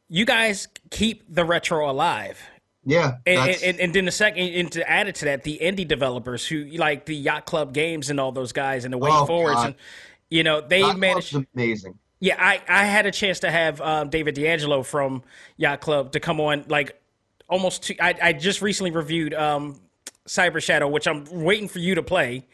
[0.10, 2.39] You guys keep the retro alive.
[2.86, 5.88] Yeah, And, and, and then the second, and to add it to that, the indie
[5.88, 9.25] developers who like the Yacht Club Games and all those guys and the Way Oh,
[9.25, 9.65] Forwards, God.
[9.67, 9.75] and
[10.29, 11.29] you know they Yacht managed.
[11.32, 11.97] Club's amazing.
[12.19, 15.23] Yeah, I, I had a chance to have um, David D'Angelo from
[15.56, 16.65] Yacht Club to come on.
[16.67, 17.01] Like
[17.47, 19.79] almost, two, I I just recently reviewed um,
[20.27, 22.45] Cyber Shadow, which I'm waiting for you to play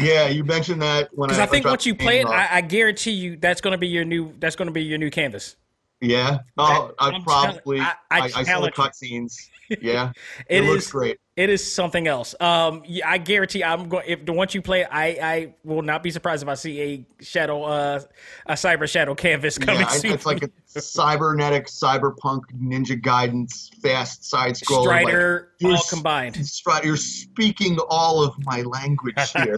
[0.00, 2.26] Yeah, you mentioned that when because I, I think once you play it.
[2.26, 4.98] I, I guarantee you that's going to be your new that's going to be your
[4.98, 5.56] new canvas.
[6.00, 6.40] Yeah.
[6.58, 7.80] Oh, I I'm probably.
[7.80, 9.48] I, I- I saw the cutscenes.
[9.80, 10.12] Yeah.
[10.48, 11.18] It it looks is- great.
[11.34, 12.34] It is something else.
[12.40, 14.04] Um, yeah, I guarantee I'm going.
[14.06, 17.24] If the once you play, I I will not be surprised if I see a
[17.24, 18.00] shadow, uh,
[18.44, 20.12] a cyber shadow canvas coming Yeah, soon.
[20.12, 24.82] it's like a cybernetic, cyberpunk, Ninja Gaiden, fast side scroller.
[24.82, 26.36] Strider you're all combined.
[26.46, 29.56] Strider, you're speaking all of my language here.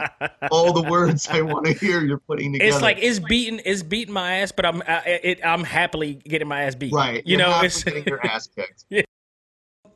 [0.52, 2.70] all the words I want to hear, you're putting together.
[2.74, 6.46] It's like it's beating it's beating my ass, but I'm I, it, I'm happily getting
[6.46, 6.92] my ass beat.
[6.92, 7.26] right.
[7.26, 8.84] You you're know, it's getting your ass kicked.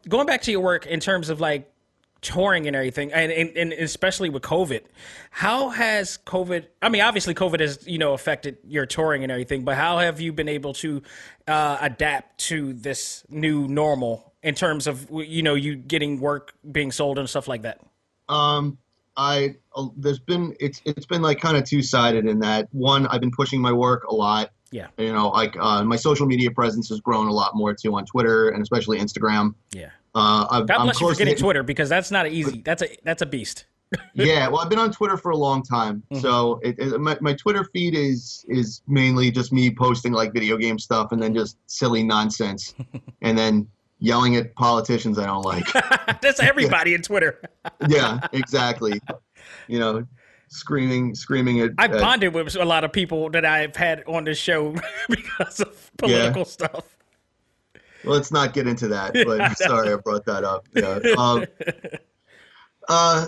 [0.08, 1.70] Going back to your work in terms of like
[2.20, 4.82] touring and everything and, and, and especially with covid
[5.30, 9.62] how has covid i mean obviously covid has you know affected your touring and everything
[9.62, 11.00] but how have you been able to
[11.46, 16.90] uh, adapt to this new normal in terms of you know you getting work being
[16.90, 17.80] sold and stuff like that
[18.28, 18.78] Um,
[19.16, 23.06] I uh, there's been it's it's been like kind of two sided in that one
[23.08, 24.50] I've been pushing my work a lot.
[24.70, 24.88] Yeah.
[24.98, 28.04] You know, like uh, my social media presence has grown a lot more too on
[28.04, 29.54] Twitter and especially Instagram.
[29.72, 32.88] yeah Uh, I've, god I'm you for getting twitter because that's not easy that's a
[33.04, 33.66] that's a beast
[34.12, 36.20] yeah, well, I've been on Twitter for a long time, Mhm.
[36.20, 40.58] so it, it, my my Twitter feed is is mainly just me posting like video
[40.58, 42.74] game stuff and then just silly nonsense,
[43.22, 43.66] and then
[43.98, 45.64] yelling at politicians I don't like.
[46.20, 47.40] that's everybody in twitter
[47.88, 49.00] yeah, exactly.
[49.68, 50.06] You know,
[50.48, 51.70] screaming screaming at.
[51.78, 54.74] i at- bonded with a lot of people that i've had on this show
[55.08, 56.84] because of political stuff
[58.04, 59.12] Well, Let's not get into that.
[59.26, 59.48] But know.
[59.56, 60.66] sorry, I brought that up.
[60.74, 61.00] Yeah.
[61.18, 61.44] Um,
[62.88, 63.26] uh,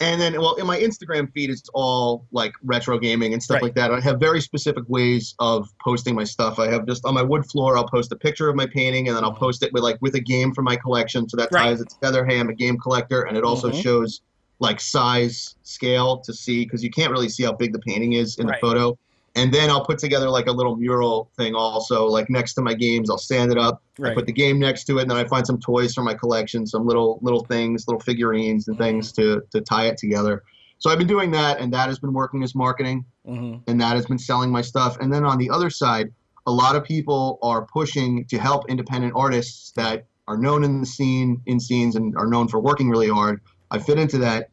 [0.00, 3.62] And then, well, in my Instagram feed, it's all like retro gaming and stuff Right.
[3.64, 3.92] like that.
[3.92, 6.58] I have very specific ways of posting my stuff.
[6.58, 9.16] I have just on my wood floor, I'll post a picture of my painting, and
[9.16, 11.64] then I'll post it with like with a game from my collection, so that Right.
[11.64, 12.26] ties it together.
[12.26, 13.82] Hey, I'm a game collector, and it also Mhm.
[13.82, 14.20] shows
[14.58, 18.38] like size, scale to see because you can't really see how big the painting is
[18.38, 18.60] in Right.
[18.60, 18.98] the photo.
[19.34, 22.72] And then I'll put together like a little mural thing also, like next to my
[22.72, 23.10] games.
[23.10, 23.82] I'll stand it up.
[24.02, 26.14] I put the game next to it, and then I find some toys from my
[26.14, 30.42] collection, some little little things, little figurines and things to to tie it together.
[30.78, 33.94] So I've been doing that, and that has been working as marketing, hmm and that
[33.96, 34.96] has been selling my stuff.
[35.00, 36.12] And then on the other side,
[36.46, 40.86] a lot of people are pushing to help independent artists that are known in the
[40.86, 43.40] scene, in scenes, and are known for working really hard.
[43.70, 44.50] I fit into that.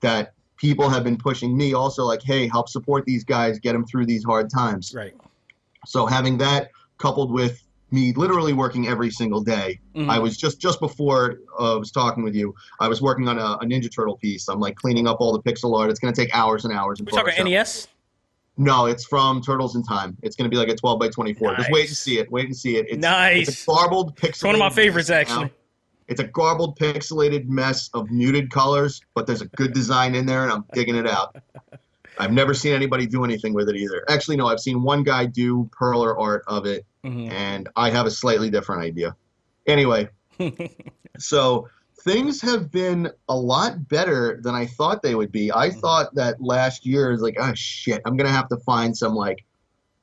[0.00, 3.84] That people have been pushing me also, like, hey, help support these guys, get them
[3.86, 4.92] through these hard times.
[4.94, 5.14] Right.
[5.86, 9.78] So having that coupled with me literally working every single day.
[9.94, 10.10] Mhm.
[10.10, 12.54] I was just just before uh, I was talking with you.
[12.80, 14.48] I was working on a, a Ninja Turtle piece.
[14.48, 15.88] I'm like cleaning up all the pixel art.
[15.90, 16.98] It's going to take hours and hours.
[16.98, 17.44] And talking.
[17.44, 17.86] NES?
[18.58, 20.16] No, it's from Turtles in Time.
[20.22, 21.56] It's going to be like a 12 by 24.
[21.56, 22.30] Just wait and see it.
[22.32, 22.86] Wait and see it.
[22.88, 23.48] It's, Nice.
[23.48, 24.18] It's a garbled.
[24.22, 25.44] It's one of my favorites, actually.
[25.44, 25.50] now.
[26.08, 30.44] It's a garbled pixelated mess of muted colors, but there's a good design in there,
[30.44, 31.36] and I'm digging it out.
[32.18, 34.04] I've never seen anybody do anything with it either.
[34.08, 37.30] Actually, no, I've seen one guy do perler art of it, Mhm.
[37.30, 39.16] and I have a slightly different idea.
[39.66, 40.08] Anyway,
[41.18, 41.68] so
[42.00, 45.52] things have been a lot better than I thought they would be.
[45.52, 49.14] I thought that last year is like, oh shit, I'm gonna have to find some
[49.14, 49.44] like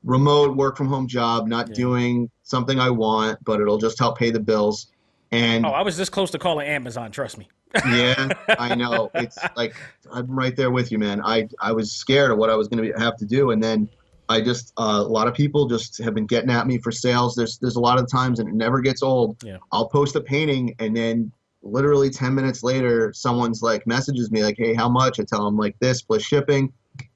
[0.03, 1.75] remote work from home job, not Yeah.
[1.75, 4.87] doing something I want, but it'll just help pay the bills.
[5.33, 7.11] And Oh, I was this close to calling Amazon.
[7.11, 7.47] Trust me.
[7.87, 9.09] yeah, I know.
[9.15, 9.75] It's like
[10.11, 11.21] I'm right there with you, man.
[11.23, 13.89] I I was scared of what I was going to have to do, and then
[14.29, 17.35] I just uh, a lot of people just have been getting at me for sales.
[17.35, 19.37] There's there's a lot of times, and it never gets old.
[19.43, 19.57] Yeah.
[19.71, 21.31] I'll post a painting, and then
[21.63, 25.57] literally ten minutes later, someone's like messages me like, "Hey, how much?" I tell them
[25.57, 26.71] like this plus shipping,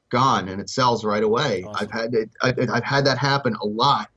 [0.09, 1.63] gone, and it sells right away.
[1.67, 1.75] Awesome.
[1.83, 4.09] I've had it, I, I've had that happen a lot,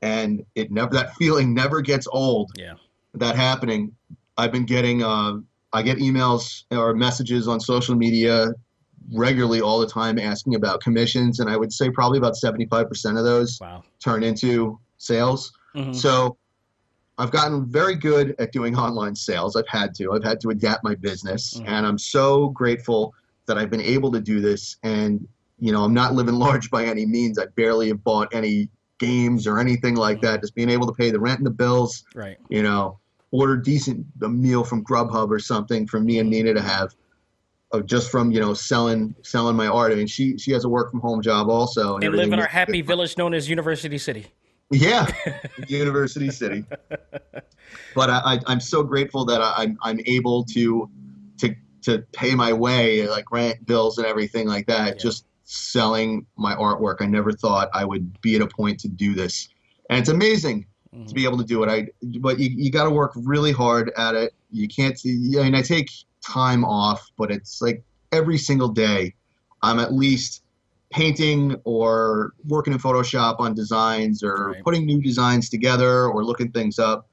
[0.00, 2.74] and it never that feeling never gets old Yeah.
[3.14, 3.92] That happening.
[4.36, 5.38] I've been getting, uh,
[5.72, 8.48] I get emails or messages on social media
[9.12, 13.24] regularly all the time asking about commissions, and I would say probably about 75% of
[13.24, 13.82] those Wow.
[14.04, 15.52] turn into sales.
[15.74, 15.94] Mhm.
[15.94, 16.36] So
[17.16, 19.56] I've gotten very good at doing online sales.
[19.56, 20.12] I've had to.
[20.12, 21.64] I've had to adapt my business, Mhm.
[21.66, 23.14] and I'm so grateful
[23.46, 24.76] that I've been able to do this.
[24.82, 25.26] And
[25.60, 27.36] you know, I'm not living large by any means.
[27.36, 30.26] I barely have bought any games or anything like mm-hmm.
[30.26, 30.40] that.
[30.40, 32.36] Just being able to pay the rent and the bills Right.
[32.48, 32.98] you know,
[33.30, 36.94] order decent a meal from Grubhub or something for me and Nina to have,
[37.72, 39.92] of just from you know selling selling my art.
[39.92, 41.96] I mean, she she has a work from home job also.
[41.96, 44.26] And And live in our happy village known as University City.
[44.70, 45.06] Yeah,
[45.68, 46.64] University City.
[47.94, 50.88] But I, I I'm so grateful that I, I'm I'm able to
[51.38, 54.94] to to pay my way like rent bills and everything like that.
[54.94, 55.02] Yeah.
[55.02, 56.96] Just selling my artwork.
[57.00, 59.48] I never thought I would be at a point to do this,
[59.88, 61.28] and it's amazing to be mm-hmm.
[61.28, 61.68] able to do it.
[61.68, 61.88] I
[62.20, 64.34] but you, you got to work really hard at it.
[64.50, 64.98] You can't.
[65.04, 65.90] I mean, I take
[66.26, 67.82] time off, but it's like
[68.12, 69.14] every single day,
[69.62, 70.42] I'm at least
[70.90, 74.64] painting or working in Photoshop on designs or Right.
[74.64, 77.08] putting new designs together or looking things up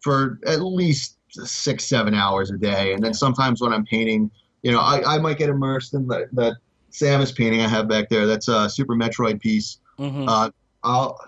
[0.00, 2.92] for at least six seven hours a day.
[2.92, 3.16] And then Yeah.
[3.16, 4.30] sometimes when I'm painting,
[4.62, 6.54] you know, I, I might get immersed in that that
[6.90, 8.26] Samus painting I have back there.
[8.26, 9.78] That's a Super Metroid piece.
[9.98, 10.28] Mm-hmm.
[10.28, 10.50] Uh,
[10.82, 11.18] I'll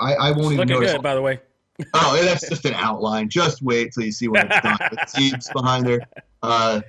[0.00, 0.92] I, I won't even notice.
[0.92, 1.40] good, by the way.
[1.94, 3.28] Oh, that's just an outline.
[3.28, 4.76] Just wait till you see what it's done.
[4.90, 6.00] With seeds behind there.
[6.42, 6.80] Uh,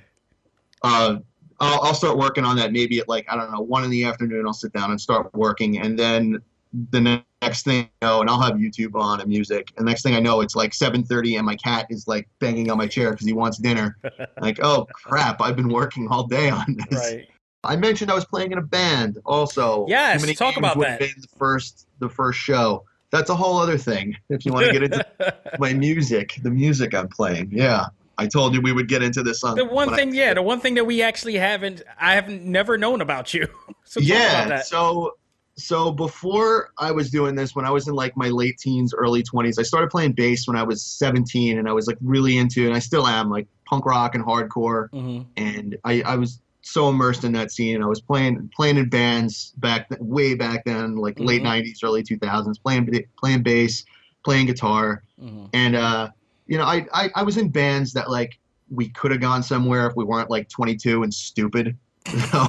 [0.82, 1.18] uh,
[1.60, 4.02] I'll, I'll start working on that maybe at like I don't know one in the
[4.02, 4.46] afternoon.
[4.46, 6.42] I'll sit down and start working, and then
[6.90, 9.72] the ne- next thing I know, and I'll have YouTube on and music.
[9.76, 12.78] And next thing I know, it's like 7:30, and my cat is like banging on
[12.78, 13.96] my chair because he wants dinner.
[14.40, 15.40] like, oh crap!
[15.40, 16.98] I've been working all day on this.
[16.98, 17.28] Right.
[17.62, 19.86] I mentioned I was playing in a band also.
[19.88, 21.00] Yes, talk about that.
[21.00, 22.84] The first, the first show.
[23.10, 24.16] That's a whole other thing.
[24.30, 25.04] If you want to get into
[25.58, 27.50] my music, the music I'm playing.
[27.52, 30.14] Yeah, I told you we would get into this on the one when I- thing,
[30.14, 33.48] yeah, the one thing that we actually haven't, I haven't never known about you.
[33.84, 34.48] so about yeah.
[34.48, 34.66] that.
[34.66, 35.16] So,
[35.56, 39.22] so before I was doing this, when I was in like my late teens, early
[39.22, 42.66] 20s, I started playing bass when I was 17, and I was like really into,
[42.66, 44.88] and I still am, like punk rock and hardcore.
[44.90, 45.26] Mhm.
[45.36, 46.40] and I, I was
[46.72, 47.82] so immersed in that scene.
[47.82, 51.46] I was playing playing in bands back th- way back then, like late Mhm.
[51.64, 53.84] '90s, early 2000s, playing playing bass,
[54.24, 55.48] playing guitar, Mhm.
[55.52, 56.08] and uh,
[56.46, 58.38] you know, I, I I was in bands that like
[58.70, 61.76] we could have gone somewhere if we weren't like 22 and stupid.
[62.30, 62.46] So,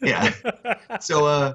[0.00, 0.32] yeah.
[1.00, 1.54] So uh,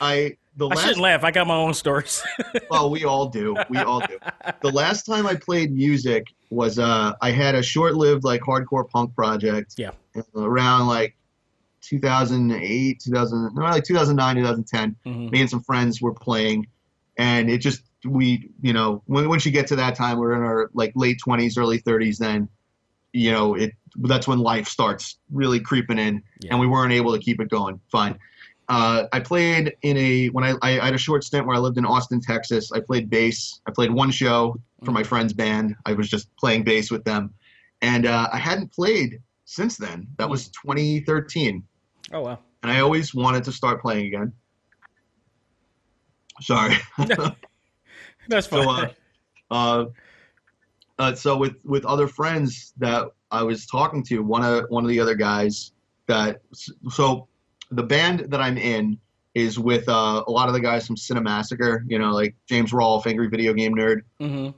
[0.00, 1.24] I the I last shouldn't laugh.
[1.24, 2.22] I got my own stories.
[2.70, 3.56] well, we all do.
[3.68, 4.18] We all do.
[4.62, 9.14] The last time I played music was uh, I had a short-lived like hardcore punk
[9.14, 9.74] project.
[9.76, 9.90] Yeah.
[10.34, 11.14] Around like
[11.88, 14.96] 2008, 2000, no, like 2009, 2010.
[15.06, 15.30] Mhm.
[15.30, 16.66] Me and some friends were playing,
[17.16, 20.42] and it just we, you know, when once you get to that time, we're in
[20.42, 22.18] our like late 20s, early 30s.
[22.18, 22.48] Then,
[23.12, 26.50] you know, it that's when life starts really creeping in, Yeah.
[26.52, 27.80] and we weren't able to keep it going.
[27.90, 28.18] Fine.
[28.68, 31.58] Uh, I played in a when I, I, I had a short stint where I
[31.60, 32.70] lived in Austin, Texas.
[32.72, 33.60] I played bass.
[33.66, 35.74] I played one show for my friend's band.
[35.86, 37.32] I was just playing bass with them,
[37.80, 40.08] and uh, I hadn't played since then.
[40.18, 41.62] That was 2013,
[42.12, 42.38] Oh wow.
[42.62, 44.32] and I always wanted to start playing again.
[46.40, 46.76] Sorry.
[48.28, 48.62] That's fine.
[48.62, 48.88] so, uh,
[49.50, 49.84] uh,
[50.98, 54.90] uh, so with with other friends that I was talking to, one of one of
[54.90, 55.72] the other guys
[56.06, 56.40] that
[56.90, 57.28] so
[57.70, 58.98] the band that I'm in
[59.34, 61.84] is with uh, a lot of the guys from Cinemassacre.
[61.86, 64.00] You know, like James Rolfe, Angry Video Game Nerd.
[64.20, 64.50] hmm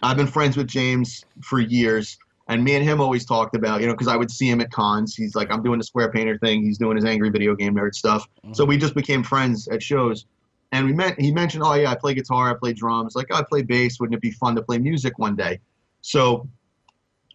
[0.00, 2.16] I've been friends with James for years,
[2.48, 4.70] and me and him always talked about, you know, because I would see him at
[4.70, 5.14] cons.
[5.14, 6.62] He's like, I'm doing the Square Painter thing.
[6.62, 8.26] He's doing his Angry Video Game Nerd stuff.
[8.38, 8.54] Mm-hmm.
[8.54, 10.26] So we just became friends at shows.
[10.72, 11.18] And we met.
[11.20, 13.14] He mentioned, oh yeah, I play guitar, I play drums.
[13.14, 14.00] Like, oh, I play bass.
[14.00, 15.60] Wouldn't it be fun to play music one day?
[16.00, 16.48] So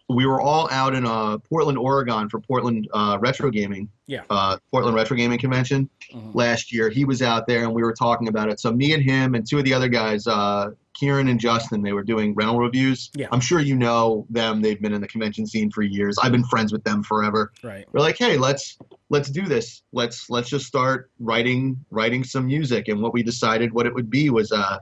[0.08, 3.88] we were all out in uh, Portland, Oregon for Portland uh, Retro Gaming.
[4.06, 4.20] Yeah.
[4.28, 6.34] Uh, Portland Retro Gaming Convention Mhm.
[6.34, 6.90] last year.
[6.90, 8.60] He was out there, and we were talking about it.
[8.60, 11.92] So me and him and two of the other guys, uh, Kieran and Justin, they
[11.94, 13.10] were doing rental reviews.
[13.16, 13.28] Yeah.
[13.32, 14.60] I'm sure you know them.
[14.60, 16.16] They've been in the convention scene for years.
[16.22, 17.50] I've been friends with them forever.
[17.62, 17.86] Right.
[17.92, 19.82] We're like, hey, let's let's do this.
[19.92, 22.88] Let's let's just start writing writing some music.
[22.88, 24.78] And what we decided what it would be was uh,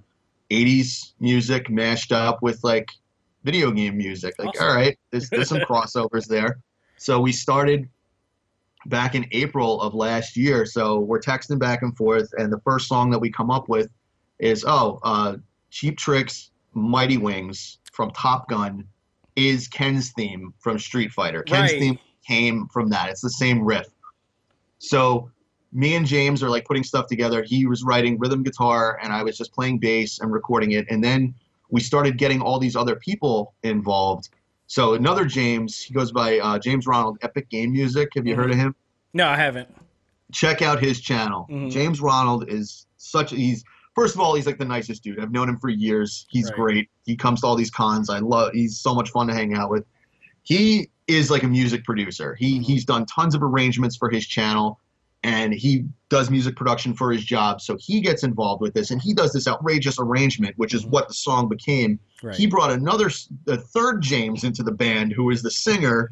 [0.50, 2.90] 80s music mashed up with like
[3.44, 4.34] video game music.
[4.38, 4.66] Like, Awesome.
[4.68, 6.58] all right, there's there's some crossovers there.
[6.96, 7.88] So we started
[8.86, 10.66] back in April of last year.
[10.66, 13.88] So we're texting back and forth, and the first song that we come up with
[14.38, 15.36] is oh, uh,
[15.70, 18.86] Cheap Trick's, Mighty Wings from Top Gun
[19.36, 21.42] is Ken's theme from Street Fighter.
[21.42, 21.80] Ken's Right.
[21.80, 23.08] theme came from that.
[23.10, 23.86] It's the same riff.
[24.78, 25.30] So
[25.72, 27.42] me and James are like putting stuff together.
[27.42, 30.86] He was writing rhythm guitar, and I was just playing bass and recording it.
[30.90, 31.34] And then
[31.72, 34.28] we started getting all these other people involved.
[34.68, 38.10] So another James, he goes by uh, James Ronald, Epic Game Music.
[38.14, 38.76] Have you heard of him?
[39.14, 39.68] No, I haven't.
[40.32, 41.46] check out his channel.
[41.50, 41.70] Mhm.
[41.70, 43.62] James Ronald is such he's
[43.94, 45.20] first of all he's like the nicest dude.
[45.20, 46.24] I've known him for years.
[46.30, 46.54] He's Right.
[46.54, 46.88] great.
[47.04, 48.08] He comes to all these cons.
[48.08, 49.84] I love he's so much fun to hang out with.
[50.42, 52.34] He is like a music producer.
[52.38, 52.62] He Mhm.
[52.62, 54.78] he's done tons of arrangements for his channel
[55.24, 57.60] and he does music production for his job.
[57.60, 60.90] So he gets involved with this and he does this outrageous arrangement which is Mhm.
[60.90, 61.98] what the song became.
[62.22, 62.34] Right.
[62.34, 63.10] He brought another
[63.44, 66.08] the third James into the band who is the singer.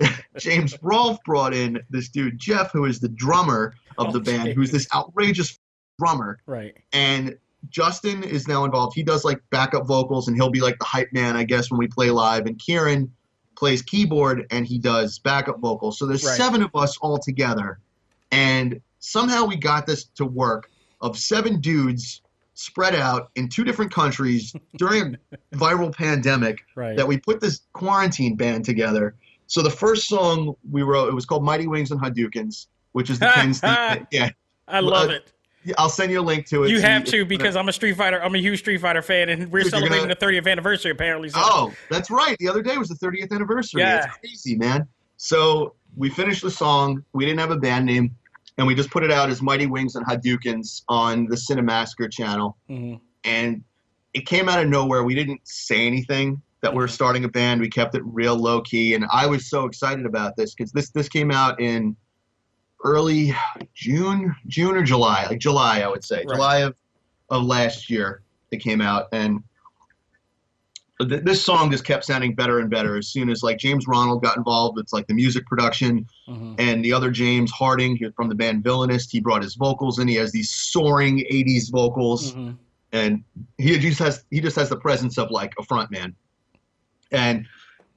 [0.38, 4.50] James Rolfe brought in this dude Jeff, who is the drummer of Oh, the band,
[4.50, 5.58] who's this outrageous
[5.98, 6.38] drummer.
[6.46, 6.76] right.
[6.92, 7.36] And
[7.70, 8.94] Justin is now involved.
[8.94, 11.78] He does like backup vocals, and he'll be like the hype man, I guess, when
[11.78, 12.46] we play live.
[12.46, 13.10] And Kieran
[13.56, 15.98] plays keyboard, and he does backup vocals.
[15.98, 16.36] So there's Right.
[16.36, 17.80] seven of us all together,
[18.30, 20.70] and somehow we got this to work.
[21.02, 22.22] Of seven dudes
[22.54, 26.96] spread out in two different countries during a viral pandemic Right.
[26.96, 29.14] that we put this quarantine band together.
[29.46, 33.18] So the first song we wrote, it was called Mighty Wings and Hadoukens, which is
[33.18, 34.06] the Ken's theme.
[34.10, 34.30] Yeah,
[34.66, 35.32] I love uh, it.
[35.76, 36.70] I'll send you a link to it.
[36.70, 38.22] You have to because I'm a Street Fighter.
[38.22, 41.28] I'm a huge Street Fighter fan, and we're Dude, celebrating gonna- the 30th anniversary apparently.
[41.28, 41.38] So.
[41.40, 42.36] Oh, that's right.
[42.38, 43.82] The other day was the 30th anniversary.
[43.82, 44.04] Yeah.
[44.06, 44.88] It's crazy, man.
[45.18, 47.02] So we finished the song.
[47.12, 48.14] We didn't have a band name,
[48.58, 52.56] and we just put it out as Mighty Wings and Hadoukens on the Cinemassacre channel.
[52.70, 53.00] Mhm.
[53.24, 53.64] And
[54.14, 55.02] it came out of nowhere.
[55.02, 57.60] We didn't say anything that we're starting a band.
[57.60, 60.90] We kept it real low key, and I was so excited about this because this
[60.90, 61.96] this came out in
[62.84, 63.34] early
[63.74, 66.34] June, June or July, like July, I would say, Right.
[66.36, 66.74] July of
[67.30, 68.22] of last year.
[68.52, 69.42] It came out, and
[71.00, 74.22] th- this song just kept sounding better and better as soon as like James Ronald
[74.22, 76.54] got involved with like the music production Mhm.
[76.58, 79.10] and the other James Harding from the band Villainist.
[79.12, 80.08] He brought his vocals in.
[80.08, 82.56] He has these soaring '80s vocals Mhm.
[82.92, 83.24] and
[83.58, 86.14] he just has he just has the presence of like a front man
[87.12, 87.46] and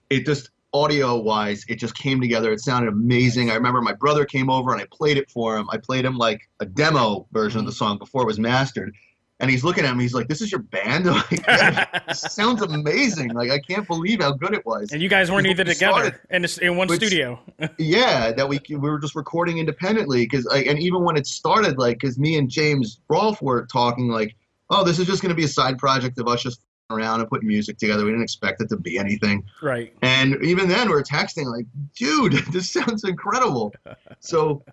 [0.09, 4.23] it just audio wise it just came together it sounded amazing i remember my brother
[4.23, 7.59] came over and i played it for him i played him like a demo version
[7.59, 8.93] of the song before it was mastered
[9.39, 11.05] and he's looking at me he's like this is your band?
[11.09, 13.29] Like, yeah, sounds amazing.
[13.33, 14.91] Like i can't believe how good it was.
[14.91, 17.39] And you guys weren't either we together in, in one Which- studio.
[17.77, 21.77] yeah that we we were just recording independently because like, and even when it started
[21.77, 24.35] like because me and james rolfe were talking like
[24.69, 26.61] oh this is just going to be a side project of us just
[26.91, 28.03] around and putting music together.
[28.03, 29.43] We didn't expect it to be anything.
[29.61, 29.93] Right.
[30.01, 31.65] and even then we are texting like
[31.95, 33.73] dude this sounds incredible.
[34.19, 34.63] So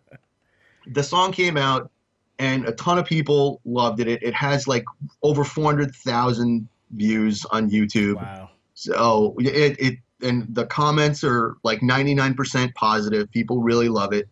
[0.86, 1.90] the song came out
[2.38, 4.84] and a ton of people loved it it, it has like
[5.22, 8.50] over 400000 views on youtube Wow.
[8.74, 13.30] so it, it and the comments are like 99% positive.
[13.30, 14.30] People really love it.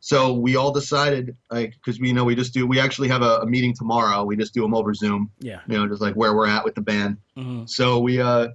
[0.00, 2.66] So we all decided, like, because we know we just do.
[2.66, 4.24] We actually have a, a meeting tomorrow.
[4.24, 5.30] We just do them over Zoom.
[5.40, 5.60] Yeah.
[5.66, 7.16] You know, just like where we're at with the band.
[7.38, 7.66] Mhm.
[7.66, 8.48] So we uh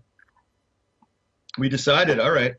[1.58, 2.54] we decided, all right,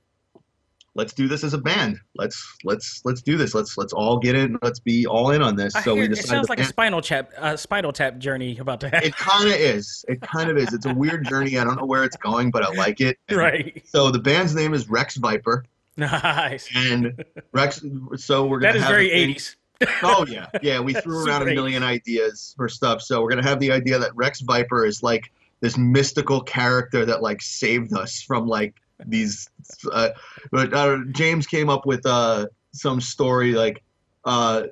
[0.99, 2.01] let's do this as a band.
[2.17, 3.55] Let's let's let's do this.
[3.55, 4.59] Let's let's all get in.
[4.61, 5.75] Let's be all in on this.
[5.75, 8.81] I so hear- we it sounds like a spinal tap, uh, spinal tap journey about
[8.81, 9.09] to happen.
[9.09, 10.05] it kind of is.
[10.09, 10.75] It kind of is.
[10.75, 11.57] It's a weird journey.
[11.57, 13.17] I don't know where it's going, but I like it.
[13.29, 13.83] And right.
[13.87, 15.65] So the band's name is Rex Viper,
[15.97, 16.69] Nice.
[16.75, 17.81] and Rex.
[18.17, 19.55] So we're gonna That is very 80s.
[20.03, 20.81] Oh yeah, yeah.
[20.81, 23.01] We threw around a million ideas for stuff.
[23.01, 25.31] So we're gonna have the idea that Rex Viper is like
[25.61, 28.75] this mystical character that like saved us from like
[29.07, 29.49] these.
[29.93, 30.11] Uh,
[30.51, 33.83] but uh, James came up with uh, some story like
[34.25, 34.65] uh,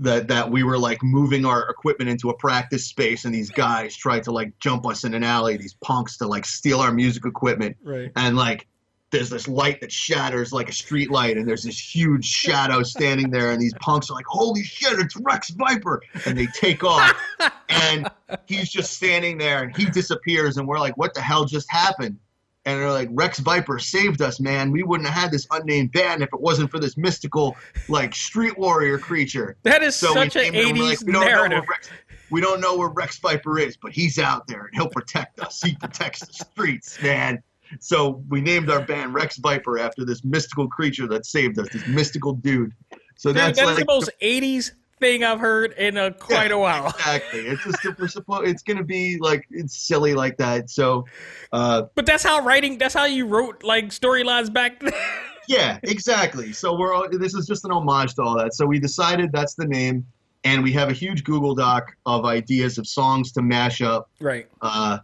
[0.00, 3.96] that that we were like moving our equipment into a practice space, and these guys
[3.96, 5.56] tried to like jump us in an alley.
[5.56, 8.10] These punks to like steal our music equipment Right.
[8.16, 8.66] and like
[9.10, 13.30] there's this light that shatters like a street light and there's this huge shadow standing
[13.30, 17.12] there and these punks are like holy shit it's rex viper and they take off
[17.68, 18.08] and
[18.46, 22.16] he's just standing there and he disappears and we're like what the hell just happened
[22.64, 26.22] and they're like rex viper saved us man we wouldn't have had this unnamed band
[26.22, 27.56] if it wasn't for this mystical
[27.88, 31.00] like street warrior creature That is so such an came in and we're 80s like,
[31.06, 31.58] we don't know narrative.
[31.60, 31.90] where Rex,
[32.30, 35.62] we don't know where Rex Viper is, but he's out there and he'll protect us.
[35.62, 37.42] He protects the streets, man.
[37.78, 41.86] So we named our band Rex Viper after this mystical creature that saved us, this
[41.86, 42.72] mystical dude.
[43.16, 46.50] So Dude, that's that is like the most 80s thing I've heard in a, quite
[46.50, 46.86] Yeah, a while.
[46.90, 47.40] Exactly.
[47.40, 48.48] It's just we're supposed.
[48.48, 50.70] It's gonna be like it's silly like that.
[50.70, 51.04] So,
[51.52, 54.92] uh, But that's how writing, that's how you wrote like storylines back then.
[55.48, 56.52] yeah, exactly.
[56.52, 58.54] So we're all, this is just an homage to all that.
[58.54, 60.06] So we decided that's the name,
[60.44, 64.08] and we have a huge Google Doc of ideas of songs to mash up.
[64.20, 64.46] right.
[64.60, 64.98] Uh,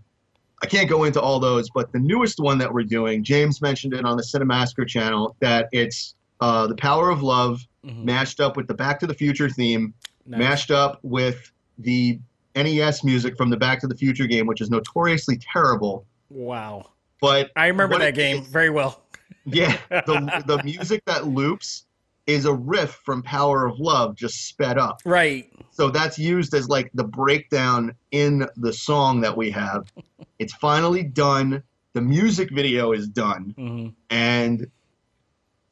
[0.60, 3.94] I can't go into all those, but the newest one that we're doing, James mentioned
[3.94, 8.04] it on the Cinemassacre channel, that it's uh, the Power of Love Mhm.
[8.04, 9.94] mashed up with the Back to the Future theme,
[10.26, 10.38] Nice.
[10.38, 12.18] mashed up with the
[12.54, 16.04] NES music from the Back to the Future game, which is notoriously terrible.
[16.28, 16.86] Wow.
[17.20, 19.02] But I remember that it game very well.
[19.44, 21.84] yeah, the the music that loops
[22.26, 25.00] is a riff from Power of Love, just sped up.
[25.06, 25.50] Right.
[25.70, 29.90] So that's used as like the breakdown in the song that we have.
[30.40, 31.62] It's finally done.
[31.94, 34.66] The music video is done, hmm and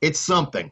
[0.00, 0.70] it's something.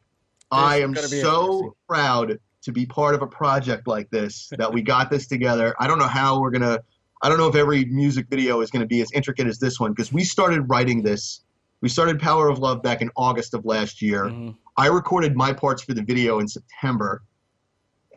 [0.51, 5.11] I am so proud to be part of a project like this that we got
[5.11, 5.75] this together.
[5.79, 6.81] I don't know how we're gonna.
[7.23, 9.81] I don't know if every music video is going to be as intricate as this
[9.81, 11.41] one because we started writing this.
[11.81, 14.25] We started Power of Love back in August of last year.
[14.25, 14.57] Mhm.
[14.77, 17.23] I recorded my parts for the video in September,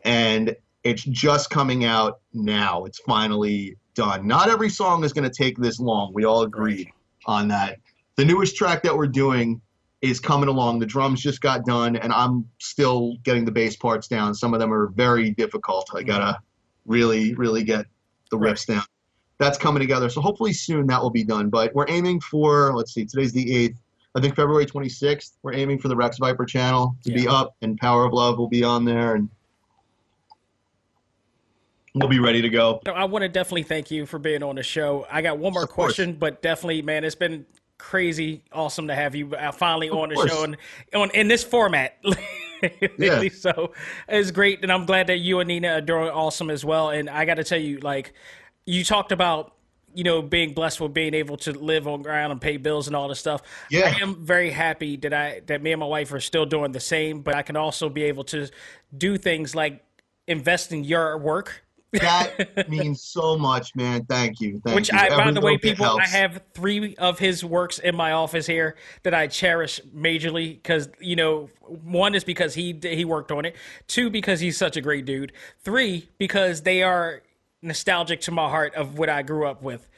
[0.04, 0.54] and
[0.84, 2.84] it's just coming out now.
[2.84, 4.26] It's finally done.
[4.26, 6.12] Not every song is going to take this long.
[6.12, 6.90] We all agreed
[7.26, 7.78] on that.
[8.16, 9.60] The newest track that we're doing
[10.00, 10.78] is coming along.
[10.78, 14.34] The drums just got done, and I'm still getting the bass parts down.
[14.34, 15.90] Some of them are very difficult.
[15.94, 16.92] I gotta mm-hmm.
[16.92, 17.86] really, really get
[18.30, 18.84] the riffs down.
[19.38, 20.08] That's coming together.
[20.08, 21.48] So hopefully soon that will be done.
[21.48, 23.76] But we're aiming for, let's see, today's the 8th.
[24.16, 27.76] I think February 26th, we're aiming for the Rex Viper channel to be up, and
[27.78, 29.28] Power of Love will be on there, and
[31.94, 32.80] we'll be ready to go.
[32.86, 35.06] I want to definitely thank you for being on the show.
[35.10, 37.46] I got one more question, but definitely, man, it's been
[37.78, 40.56] crazy awesome to have you uh, finally on the show and
[40.94, 41.96] on in this format.
[42.98, 43.28] Yeah.
[43.28, 43.72] So
[44.08, 46.90] it's great, and I'm glad that you and Nina are doing awesome as well.
[46.90, 48.12] And I got to tell you, like,
[48.66, 49.54] you talked about.
[49.94, 52.94] You know, being blessed with being able to live on ground and pay bills and
[52.94, 53.42] all this stuff.
[53.70, 53.94] Yeah.
[53.96, 56.78] I am very happy that I that me and my wife are still doing the
[56.78, 58.48] same, but I can also be able to
[58.96, 59.82] do things like
[60.26, 64.04] invest in your work That means so much, man.
[64.04, 64.60] Thank you.
[64.64, 64.98] Thank Which you.
[64.98, 68.76] I, by the way, people, I have three of his works in my office here
[69.04, 73.56] that I cherish majorly because you know, one is because he he worked on it.
[73.86, 75.32] Two because he's such a great dude.
[75.60, 77.22] Three because they are
[77.62, 79.88] nostalgic to my heart of what I grew up with,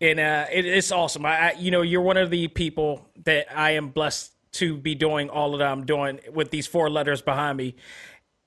[0.00, 1.24] and uh, it, it's awesome.
[1.24, 4.94] I, I, you know, you're one of the people that I am blessed to be
[4.94, 7.76] doing all that I'm doing with these four letters behind me,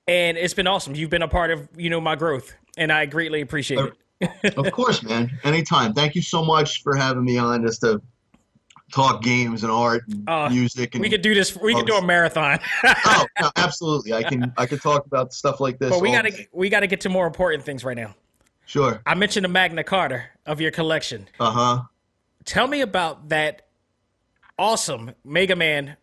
[0.06, 0.94] and it's been awesome.
[0.94, 3.92] You've been a part of you know my growth, and I greatly appreciate
[4.22, 4.56] it.
[4.56, 5.30] of course, man.
[5.44, 5.94] Anytime.
[5.94, 8.02] Thank you so much for having me on just to
[8.92, 10.94] talk games and art and Uh, music.
[10.94, 11.56] And We could do this.
[11.56, 12.58] We could do a marathon.
[12.84, 14.12] oh, no, absolutely.
[14.12, 14.52] I can.
[14.56, 15.90] I can talk about stuff like this.
[15.90, 16.48] But we gotta day.
[16.52, 18.14] we gotta get to more important things right now.
[18.66, 19.00] Sure.
[19.06, 21.28] I mentioned the Magna Carta of your collection.
[21.40, 21.82] Uh huh.
[22.44, 23.62] Tell me about that
[24.58, 25.96] awesome Mega Man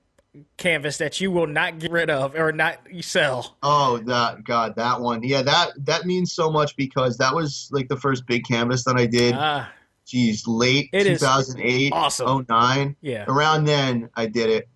[0.57, 3.57] canvas that you will not get rid of or not sell.
[3.63, 5.23] Oh, that God, that one.
[5.23, 8.95] Yeah, that that means so much because that was like the first big canvas that
[8.97, 9.33] I did.
[9.37, 9.71] Ah,
[10.05, 12.45] Geez, late It is 2008, awesome.
[12.49, 12.95] 09.
[13.01, 13.25] Yeah.
[13.27, 14.69] Around then, I did it.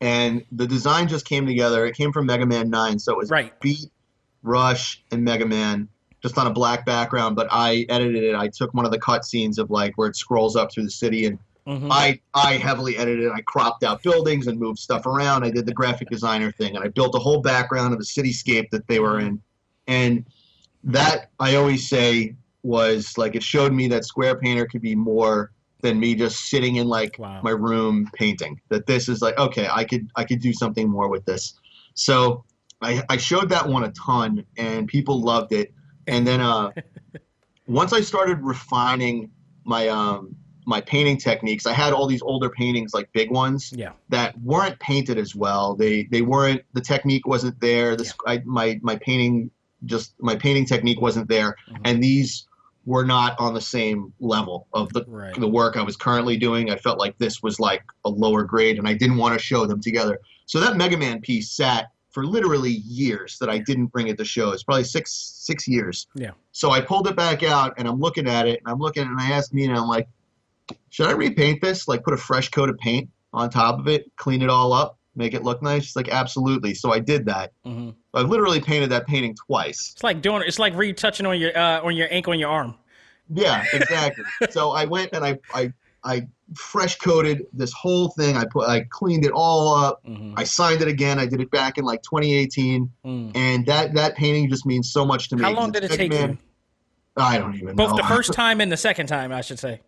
[0.00, 1.84] and the design just came together.
[1.86, 3.58] It came from Mega Man Nine, so it was Right.
[3.60, 3.90] Beat,
[4.44, 5.88] Rush, and Mega Man,
[6.22, 7.34] just on a black background.
[7.34, 8.36] But I edited it.
[8.36, 11.26] I took one of the cutscenes of like where it scrolls up through the city,
[11.26, 11.38] and
[11.68, 11.88] Mhm.
[11.90, 13.30] I I heavily edited.
[13.30, 15.44] I cropped out buildings and moved stuff around.
[15.44, 18.70] I did the graphic designer thing, and I built a whole background of the cityscape
[18.70, 19.42] that they were in,
[19.86, 20.24] and
[20.84, 25.52] that I always say was like it showed me that Square Painter could be more
[25.82, 27.40] than me just sitting in like Wow.
[27.42, 28.60] my room painting.
[28.70, 31.52] That this is like okay, I could I could do something more with this.
[31.92, 32.44] So
[32.80, 35.74] I I showed that one a ton, and people loved it.
[36.06, 36.72] And then uh,
[37.66, 39.30] once I started refining
[39.64, 40.34] my um
[40.68, 43.92] my painting techniques, I had all these older paintings like big ones Yeah.
[44.10, 45.74] that weren't painted as well.
[45.74, 47.96] They they weren't the technique wasn't there.
[47.96, 49.50] This I, my my painting
[49.86, 51.80] just my painting technique wasn't there, Mhm.
[51.86, 52.46] and these
[52.84, 55.34] were not on the same level of the Right.
[55.40, 56.70] the work I was currently doing.
[56.70, 59.64] I felt like this was like a lower grade, and I didn't want to show
[59.64, 60.18] them together.
[60.44, 64.24] So that Mega Man piece sat for literally years that I didn't bring it to
[64.24, 64.64] shows.
[64.64, 65.12] Probably six
[65.48, 66.06] six years.
[66.14, 66.32] Yeah.
[66.52, 69.06] So I pulled it back out, and I'm looking at it, and I'm looking, at
[69.06, 70.08] it and I asked Nina, I'm like,
[70.90, 71.88] should I repaint this?
[71.88, 74.98] Like put a fresh coat of paint on top of it, clean it all up,
[75.14, 75.84] make it look nice?
[75.84, 76.74] She's like, absolutely.
[76.74, 77.52] So I did that.
[77.64, 79.92] hmm I literally painted that painting twice.
[79.94, 80.42] It's like doing.
[80.46, 82.74] It's like retouching on your uh, on your ankle on your arm.
[83.32, 84.24] Yeah, exactly.
[84.50, 88.36] so I went and I, I I fresh coated this whole thing.
[88.36, 90.00] I put I cleaned it all up.
[90.04, 91.18] hmm I signed it again.
[91.20, 93.32] I did it back in like 2018, Mm.
[93.36, 95.42] and that that painting just means so much to me.
[95.42, 96.38] How long did it take Mega you?
[97.16, 97.96] I don't even Both know.
[97.96, 99.80] Both the first time and the second time, I should say.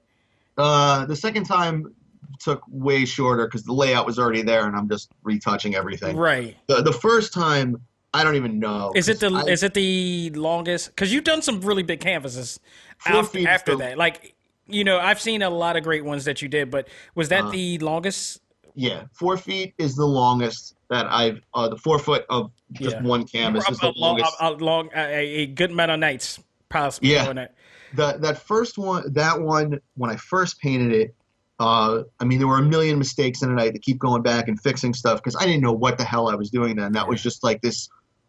[0.60, 1.94] Uh, the second time
[2.38, 6.16] took way shorter because the layout was already there, and I'm just retouching everything.
[6.16, 6.56] Right.
[6.66, 7.80] The the first time,
[8.14, 8.92] I don't even know.
[8.94, 10.88] Is it the I- is it the longest?
[10.90, 12.60] Because you've done some really big canvases
[13.06, 13.98] after, after that.
[13.98, 14.34] Like
[14.66, 17.44] you know, I've seen a lot of great ones that you did, but was that
[17.44, 18.40] Uh, the longest?
[18.76, 21.40] Yeah, four feet is the longest that I've.
[21.54, 23.02] Uh, the four foot of just Yeah.
[23.02, 24.36] one canvas is the long, longest.
[24.40, 26.38] a, a long, a, a good amount of nights,
[26.68, 27.46] possibly Yeah.
[27.94, 31.14] The that first one, that one, when I first painted it,
[31.58, 33.60] uh, I mean, there were a million mistakes in it.
[33.60, 36.04] I had to keep going back and fixing stuff because I didn't know what the
[36.04, 36.92] hell I was doing then.
[36.92, 37.88] That was just like this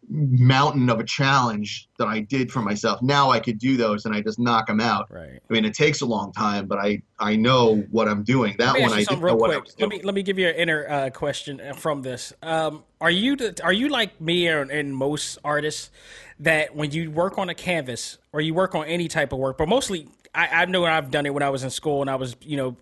[0.09, 3.01] mountain of a challenge that I did for myself.
[3.01, 5.07] Now I could do those and I just knock them out.
[5.11, 5.39] Right.
[5.49, 8.55] I mean, it takes a long time, but I I know what I'm doing.
[8.57, 9.65] That one I you didn't something know real what I quick.
[9.65, 12.33] was Let me let me give you an inner uh, question from this.
[12.41, 15.91] Um, are you the, are you like me and, and most artists
[16.39, 19.57] that when you work on a canvas or you work on any type of work,
[19.57, 22.15] but mostly I, I know I've done it when I was in school and I
[22.15, 22.75] was you know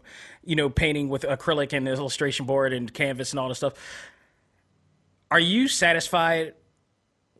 [0.43, 3.73] you know painting with acrylic and illustration board and canvas and all this stuff.
[5.31, 6.53] Are you satisfied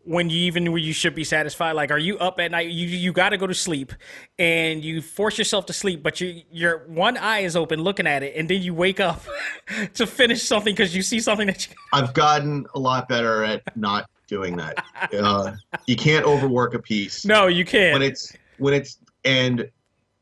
[0.10, 2.88] when you even when you should be satisfied like are you up at night you
[2.88, 3.94] you got to go to sleep
[4.40, 8.24] and you force yourself to sleep but you your one eye is open looking at
[8.24, 9.22] it and then you wake up
[9.94, 13.62] to finish something because you see something that you I've gotten a lot better at
[13.78, 14.84] not doing that.
[15.14, 15.54] Uh,
[15.86, 17.24] you can't overwork a piece.
[17.24, 19.70] no you can't when it's when it's and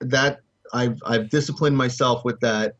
[0.01, 0.41] that
[0.73, 2.75] I've I've disciplined myself with that.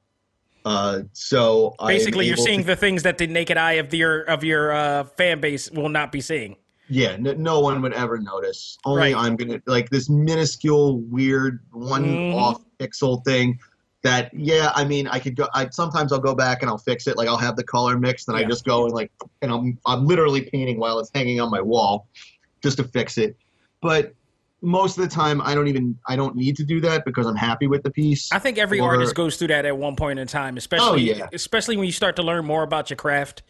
[0.66, 4.44] Uh, so basically you're seeing to- the things that the naked eye of your of
[4.44, 6.58] your uh, fan base will not be seeing
[6.90, 7.18] yeah.
[7.18, 8.78] No, no one would ever notice.
[8.86, 9.16] Only Right.
[9.16, 12.36] I'm gonna like this minuscule, weird, one Mhm.
[12.36, 13.60] off pixel thing.
[14.04, 15.48] That yeah, I mean, I could go.
[15.54, 17.18] I sometimes I'll go back and I'll fix it.
[17.18, 18.46] Like I'll have the color mixed, and Yeah.
[18.46, 19.12] I just go and like,
[19.42, 22.08] and I'm I'm literally painting while it's hanging on my wall,
[22.64, 23.36] just to fix it.
[23.82, 24.14] But
[24.62, 27.36] most of the time, I don't even I don't need to do that because I'm
[27.36, 28.32] happy with the piece.
[28.32, 31.16] I think every Or- artist goes through that at one point in time, especially Oh,
[31.16, 31.28] yeah.
[31.34, 33.42] especially when you start to learn more about your craft.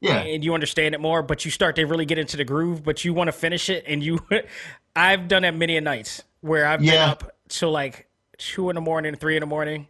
[0.00, 0.18] Yeah.
[0.18, 3.04] And you understand it more, but you start to really get into the groove, but
[3.04, 4.20] you want to finish it and you
[4.96, 8.80] I've done that many a nights where I've been up till like two in the
[8.80, 9.88] morning, three in the morning.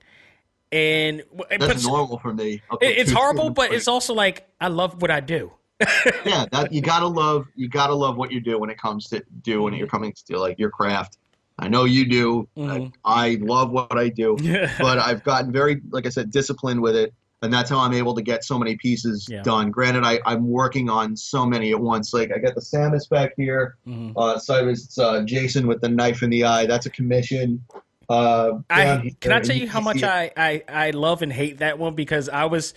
[0.70, 2.62] And but That's normal for me.
[2.80, 5.52] it- it's horrible, three in the but it's also like I love what I do.
[6.26, 9.22] yeah, that you gotta love you gotta love what you do when it comes to
[9.42, 11.18] do when you're coming to like your craft.
[11.58, 12.48] I know you do.
[12.56, 12.92] Mhm.
[13.04, 14.36] I, I love what I do,
[14.78, 18.14] but I've gotten very, like I said, disciplined with it, and that's how I'm able
[18.14, 19.42] to get so many pieces Yeah.
[19.42, 19.70] done.
[19.70, 22.12] Granted, I, I'm working on so many at once.
[22.12, 23.76] Like I got the Samus back here.
[23.86, 24.12] Mhm.
[24.16, 26.66] Uh, so it's uh, Jason with the knife in the eye.
[26.66, 27.62] That's a commission.
[28.08, 30.02] Uh, I can I tell you how much.
[30.02, 32.72] I, I, I love and hate that one because I was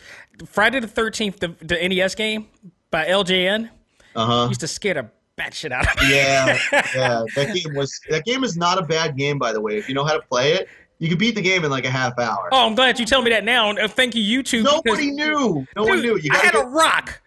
[0.46, 2.48] Friday the thirteenth the, the NES game
[2.92, 3.70] by LJN
[4.16, 4.48] Uh-huh.
[4.50, 6.14] used to scare the bat shit out of me.
[6.14, 6.60] Yeah,
[6.94, 7.24] yeah.
[7.36, 9.78] That game was that game is not a bad game, by the way.
[9.78, 10.68] If you know how to play it,
[11.02, 12.48] you can beat the game in like a half hour.
[12.52, 13.72] Oh, I'm glad you tell me that now.
[13.72, 14.64] and, uh, Thank you, YouTube.
[14.64, 15.66] Nobody knew.
[15.76, 16.16] No one knew.
[16.16, 17.20] You I had get, a rock.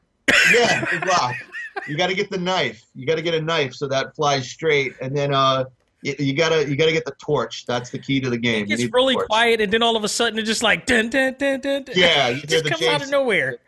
[0.52, 1.34] yeah, good luck.
[1.88, 2.86] You got to get the knife.
[2.94, 5.64] You got to get a knife so that flies straight, and then uh,
[6.02, 7.66] you, you gotta you gotta get the torch.
[7.66, 8.62] That's the key to the game.
[8.62, 11.34] It gets really quiet, and then all of a sudden, it just like dun dun
[11.36, 11.82] dun dun.
[11.82, 11.96] dun.
[11.96, 13.58] Yeah, you it just comes out of nowhere.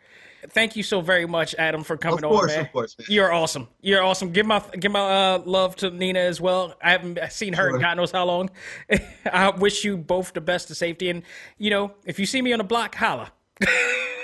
[0.51, 2.65] Thank you so very much, Adam, for coming Of course, on, man.
[2.65, 3.07] of course, man.
[3.09, 3.67] You're awesome.
[3.81, 4.31] You're awesome.
[4.31, 4.99] Give my give my
[5.35, 6.75] uh, love to Nina as well.
[6.81, 8.49] I haven't seen her in God knows how long.
[9.31, 11.23] I wish you both the best of safety, and
[11.57, 13.31] you know, if you see me on the block, holla.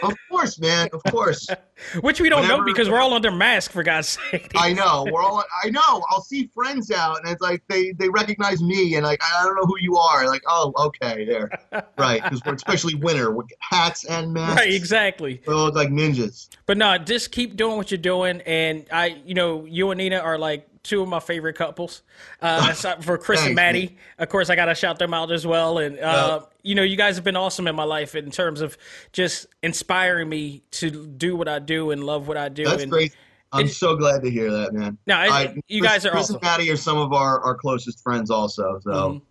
[0.04, 0.90] Of course, man.
[0.92, 1.48] Of course.
[2.02, 4.52] Which we don't know because we're all under mask, for God's sake.
[4.56, 5.06] I know.
[5.10, 5.44] We're all.
[5.64, 6.04] I know.
[6.10, 9.56] I'll see friends out, and it's like they they recognize me, and like I don't
[9.56, 10.28] know who you are.
[10.28, 11.50] Like, oh, okay, there,
[11.98, 12.24] right?
[12.24, 14.58] Because we're especially winter with hats and masks.
[14.62, 15.42] Right, exactly.
[15.48, 16.50] We look like ninjas.
[16.66, 20.18] But no, just keep doing what you're doing, and I, you know, you and Nina
[20.18, 22.04] are like two of my favorite couples.
[22.42, 23.96] Uh, for Chris and Maddie, man.
[24.20, 25.78] of course, I gotta shout them out as well.
[25.80, 28.78] And uh, you know, you guys have been awesome in my life in terms of
[29.12, 32.66] just inspiring me to do what I do and love what I do.
[32.66, 33.14] That's and, great.
[33.52, 34.98] I'm so glad to hear that, man.
[35.06, 36.12] No, it- I- you Chris- guys are awesome.
[36.12, 36.36] Chris awesome.
[36.38, 38.80] and Maddie are some of our, our closest friends, also.
[38.84, 39.22] So,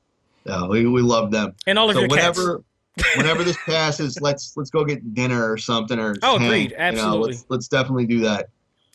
[0.44, 1.54] yeah, we, we love them.
[1.66, 2.38] And all of so your cats.
[2.38, 2.62] whenever
[3.16, 6.70] whenever this passes, let's let's go get dinner or something or Oh, hang, agreed.
[6.72, 7.28] you know, Absolutely.
[7.32, 8.48] let's let's definitely do that.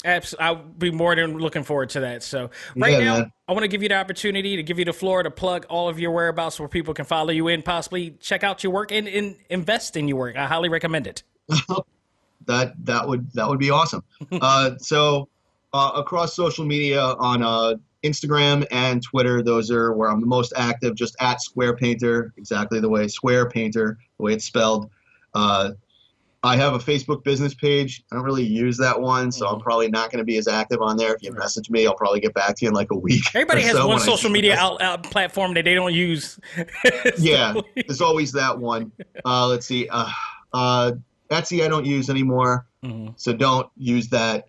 [0.06, 2.22] Abs- I'll be more than looking forward to that.
[2.22, 3.32] So right Yeah, now, man.
[3.48, 5.89] I want to give you the opportunity to give you the floor to plug all
[5.89, 9.08] of your whereabouts where people can follow you in, possibly check out your work and,
[9.08, 10.36] and invest in your work.
[10.38, 11.24] I highly recommend it.
[12.45, 14.04] that that would that would be awesome.
[14.32, 15.30] uh, so
[15.74, 20.54] uh, across social media on uh, Instagram and Twitter, those are where I'm the most
[20.56, 20.95] active.
[20.95, 24.89] Just at Square Painter, exactly the way Square Painter, the way it's spelled.
[26.44, 28.04] I have a Facebook business page.
[28.12, 30.82] I don't really use that one, so I'm probably not going to be as active
[30.82, 31.16] on there.
[31.16, 33.24] If you message me, I'll probably get back to you in like a week.
[33.34, 36.40] Everybody has so one social media out, out platform that they don't use.
[37.18, 38.92] yeah, there's always that one.
[39.26, 39.88] Uh, let's see.
[39.90, 40.10] Uh,
[40.54, 40.92] uh,
[41.32, 43.14] Etsy, I don't use anymore, Mhm.
[43.20, 44.46] so don't use that.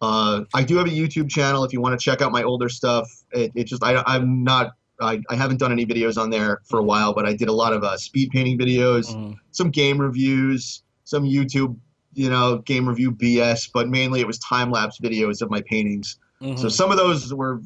[0.00, 2.68] Uh, I do have a YouTube channel if you want to check out my older
[2.68, 3.08] stuff.
[3.32, 4.72] It, it just I, I'm not.
[5.00, 7.52] I, I haven't done any videos on there for a while, but I did a
[7.52, 9.36] lot of uh, speed painting videos, Mhm.
[9.50, 11.76] some game reviews, some YouTube,
[12.14, 13.70] you know, game review BS.
[13.72, 16.18] But mainly it was time lapse videos of my paintings.
[16.40, 16.58] Mhm.
[16.58, 17.60] So some of those were,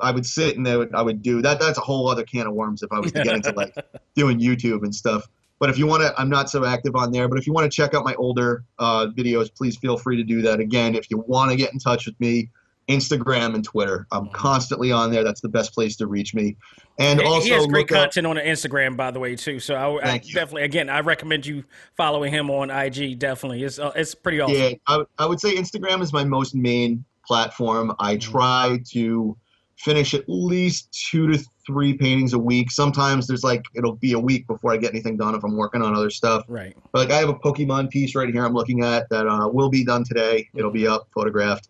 [0.00, 1.60] I would sit and they would, I would do that.
[1.60, 3.74] That's a whole other can of worms if I was to get into like
[4.16, 5.28] doing YouTube and stuff.
[5.60, 7.28] But if you want to, I'm not so active on there.
[7.28, 10.24] But if you want to check out my older uh, videos, please feel free to
[10.24, 10.58] do that.
[10.58, 12.48] Again, if you want to get in touch with me,
[12.90, 14.06] Instagram and Twitter.
[14.12, 15.24] I'm constantly on there.
[15.24, 16.56] That's the best place to reach me.
[16.98, 19.60] And He- also, he has great look up- content on Instagram, by the way, too.
[19.60, 21.64] So I, I definitely, again, I recommend you
[21.96, 23.18] following him on IG.
[23.18, 24.56] Definitely, it's uh, it's pretty awesome.
[24.56, 27.94] Yeah, I, I would say Instagram is my most main platform.
[27.98, 28.32] I Mm-hmm.
[28.32, 29.36] try to
[29.76, 32.70] finish at least two to three paintings a week.
[32.70, 35.80] Sometimes there's like it'll be a week before I get anything done if I'm working
[35.80, 36.44] on other stuff.
[36.48, 36.76] Right.
[36.92, 39.70] But like I have a Pokemon piece right here I'm looking at that uh, will
[39.70, 40.48] be done today.
[40.54, 41.68] It'll be up, photographed,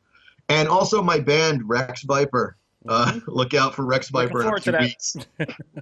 [0.50, 2.56] and also my band Rex Viper.
[2.88, 4.28] Uh, look out for Rex Mm-hmm.
[4.28, 5.16] Viper in a few weeks.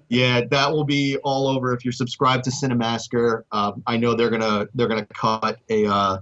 [0.08, 1.72] yeah, that will be all over.
[1.72, 6.18] If you're subscribed to Cinemassacre, um, I know they're gonna they're gonna cut a uh,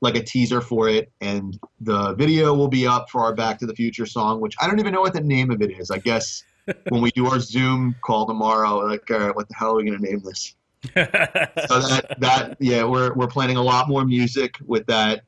[0.00, 3.66] like a teaser for it, and the video will be up for our Back to
[3.66, 5.90] the Future song, which I don't even know what the name of it is.
[5.90, 6.44] I guess
[6.88, 9.84] when we do our Zoom call tomorrow, like, all right, what the hell are we
[9.84, 10.54] gonna name this?
[10.94, 15.24] so that that yeah, we're we're planning a lot more music with that,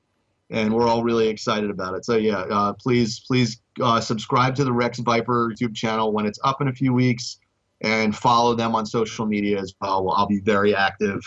[0.53, 2.05] and we're all really excited about it.
[2.05, 6.39] So yeah, uh, please please uh, subscribe to the Rex Viper YouTube channel when it's
[6.45, 7.39] up in a few weeks,
[7.81, 10.11] and follow them on social media as well.
[10.13, 11.21] I'll be very active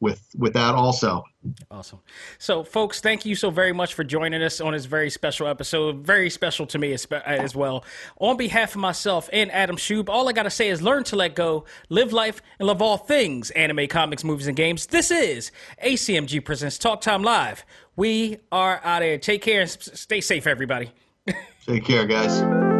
[0.00, 1.22] with with that also.
[1.70, 2.00] Awesome.
[2.38, 5.98] So, folks, thank you so very much for joining us on this very special episode.
[5.98, 7.84] Very special to me as, as well.
[8.18, 11.16] On behalf of myself and Adam Shub, all I got to say is learn to
[11.16, 14.86] let go, live life, and love all things anime, comics, movies, and games.
[14.86, 15.50] This is
[15.82, 17.64] ACMG Presents Talk Time Live.
[17.96, 19.18] We are out of here.
[19.18, 20.92] Take care and stay safe, everybody.
[21.66, 22.79] Take care, guys.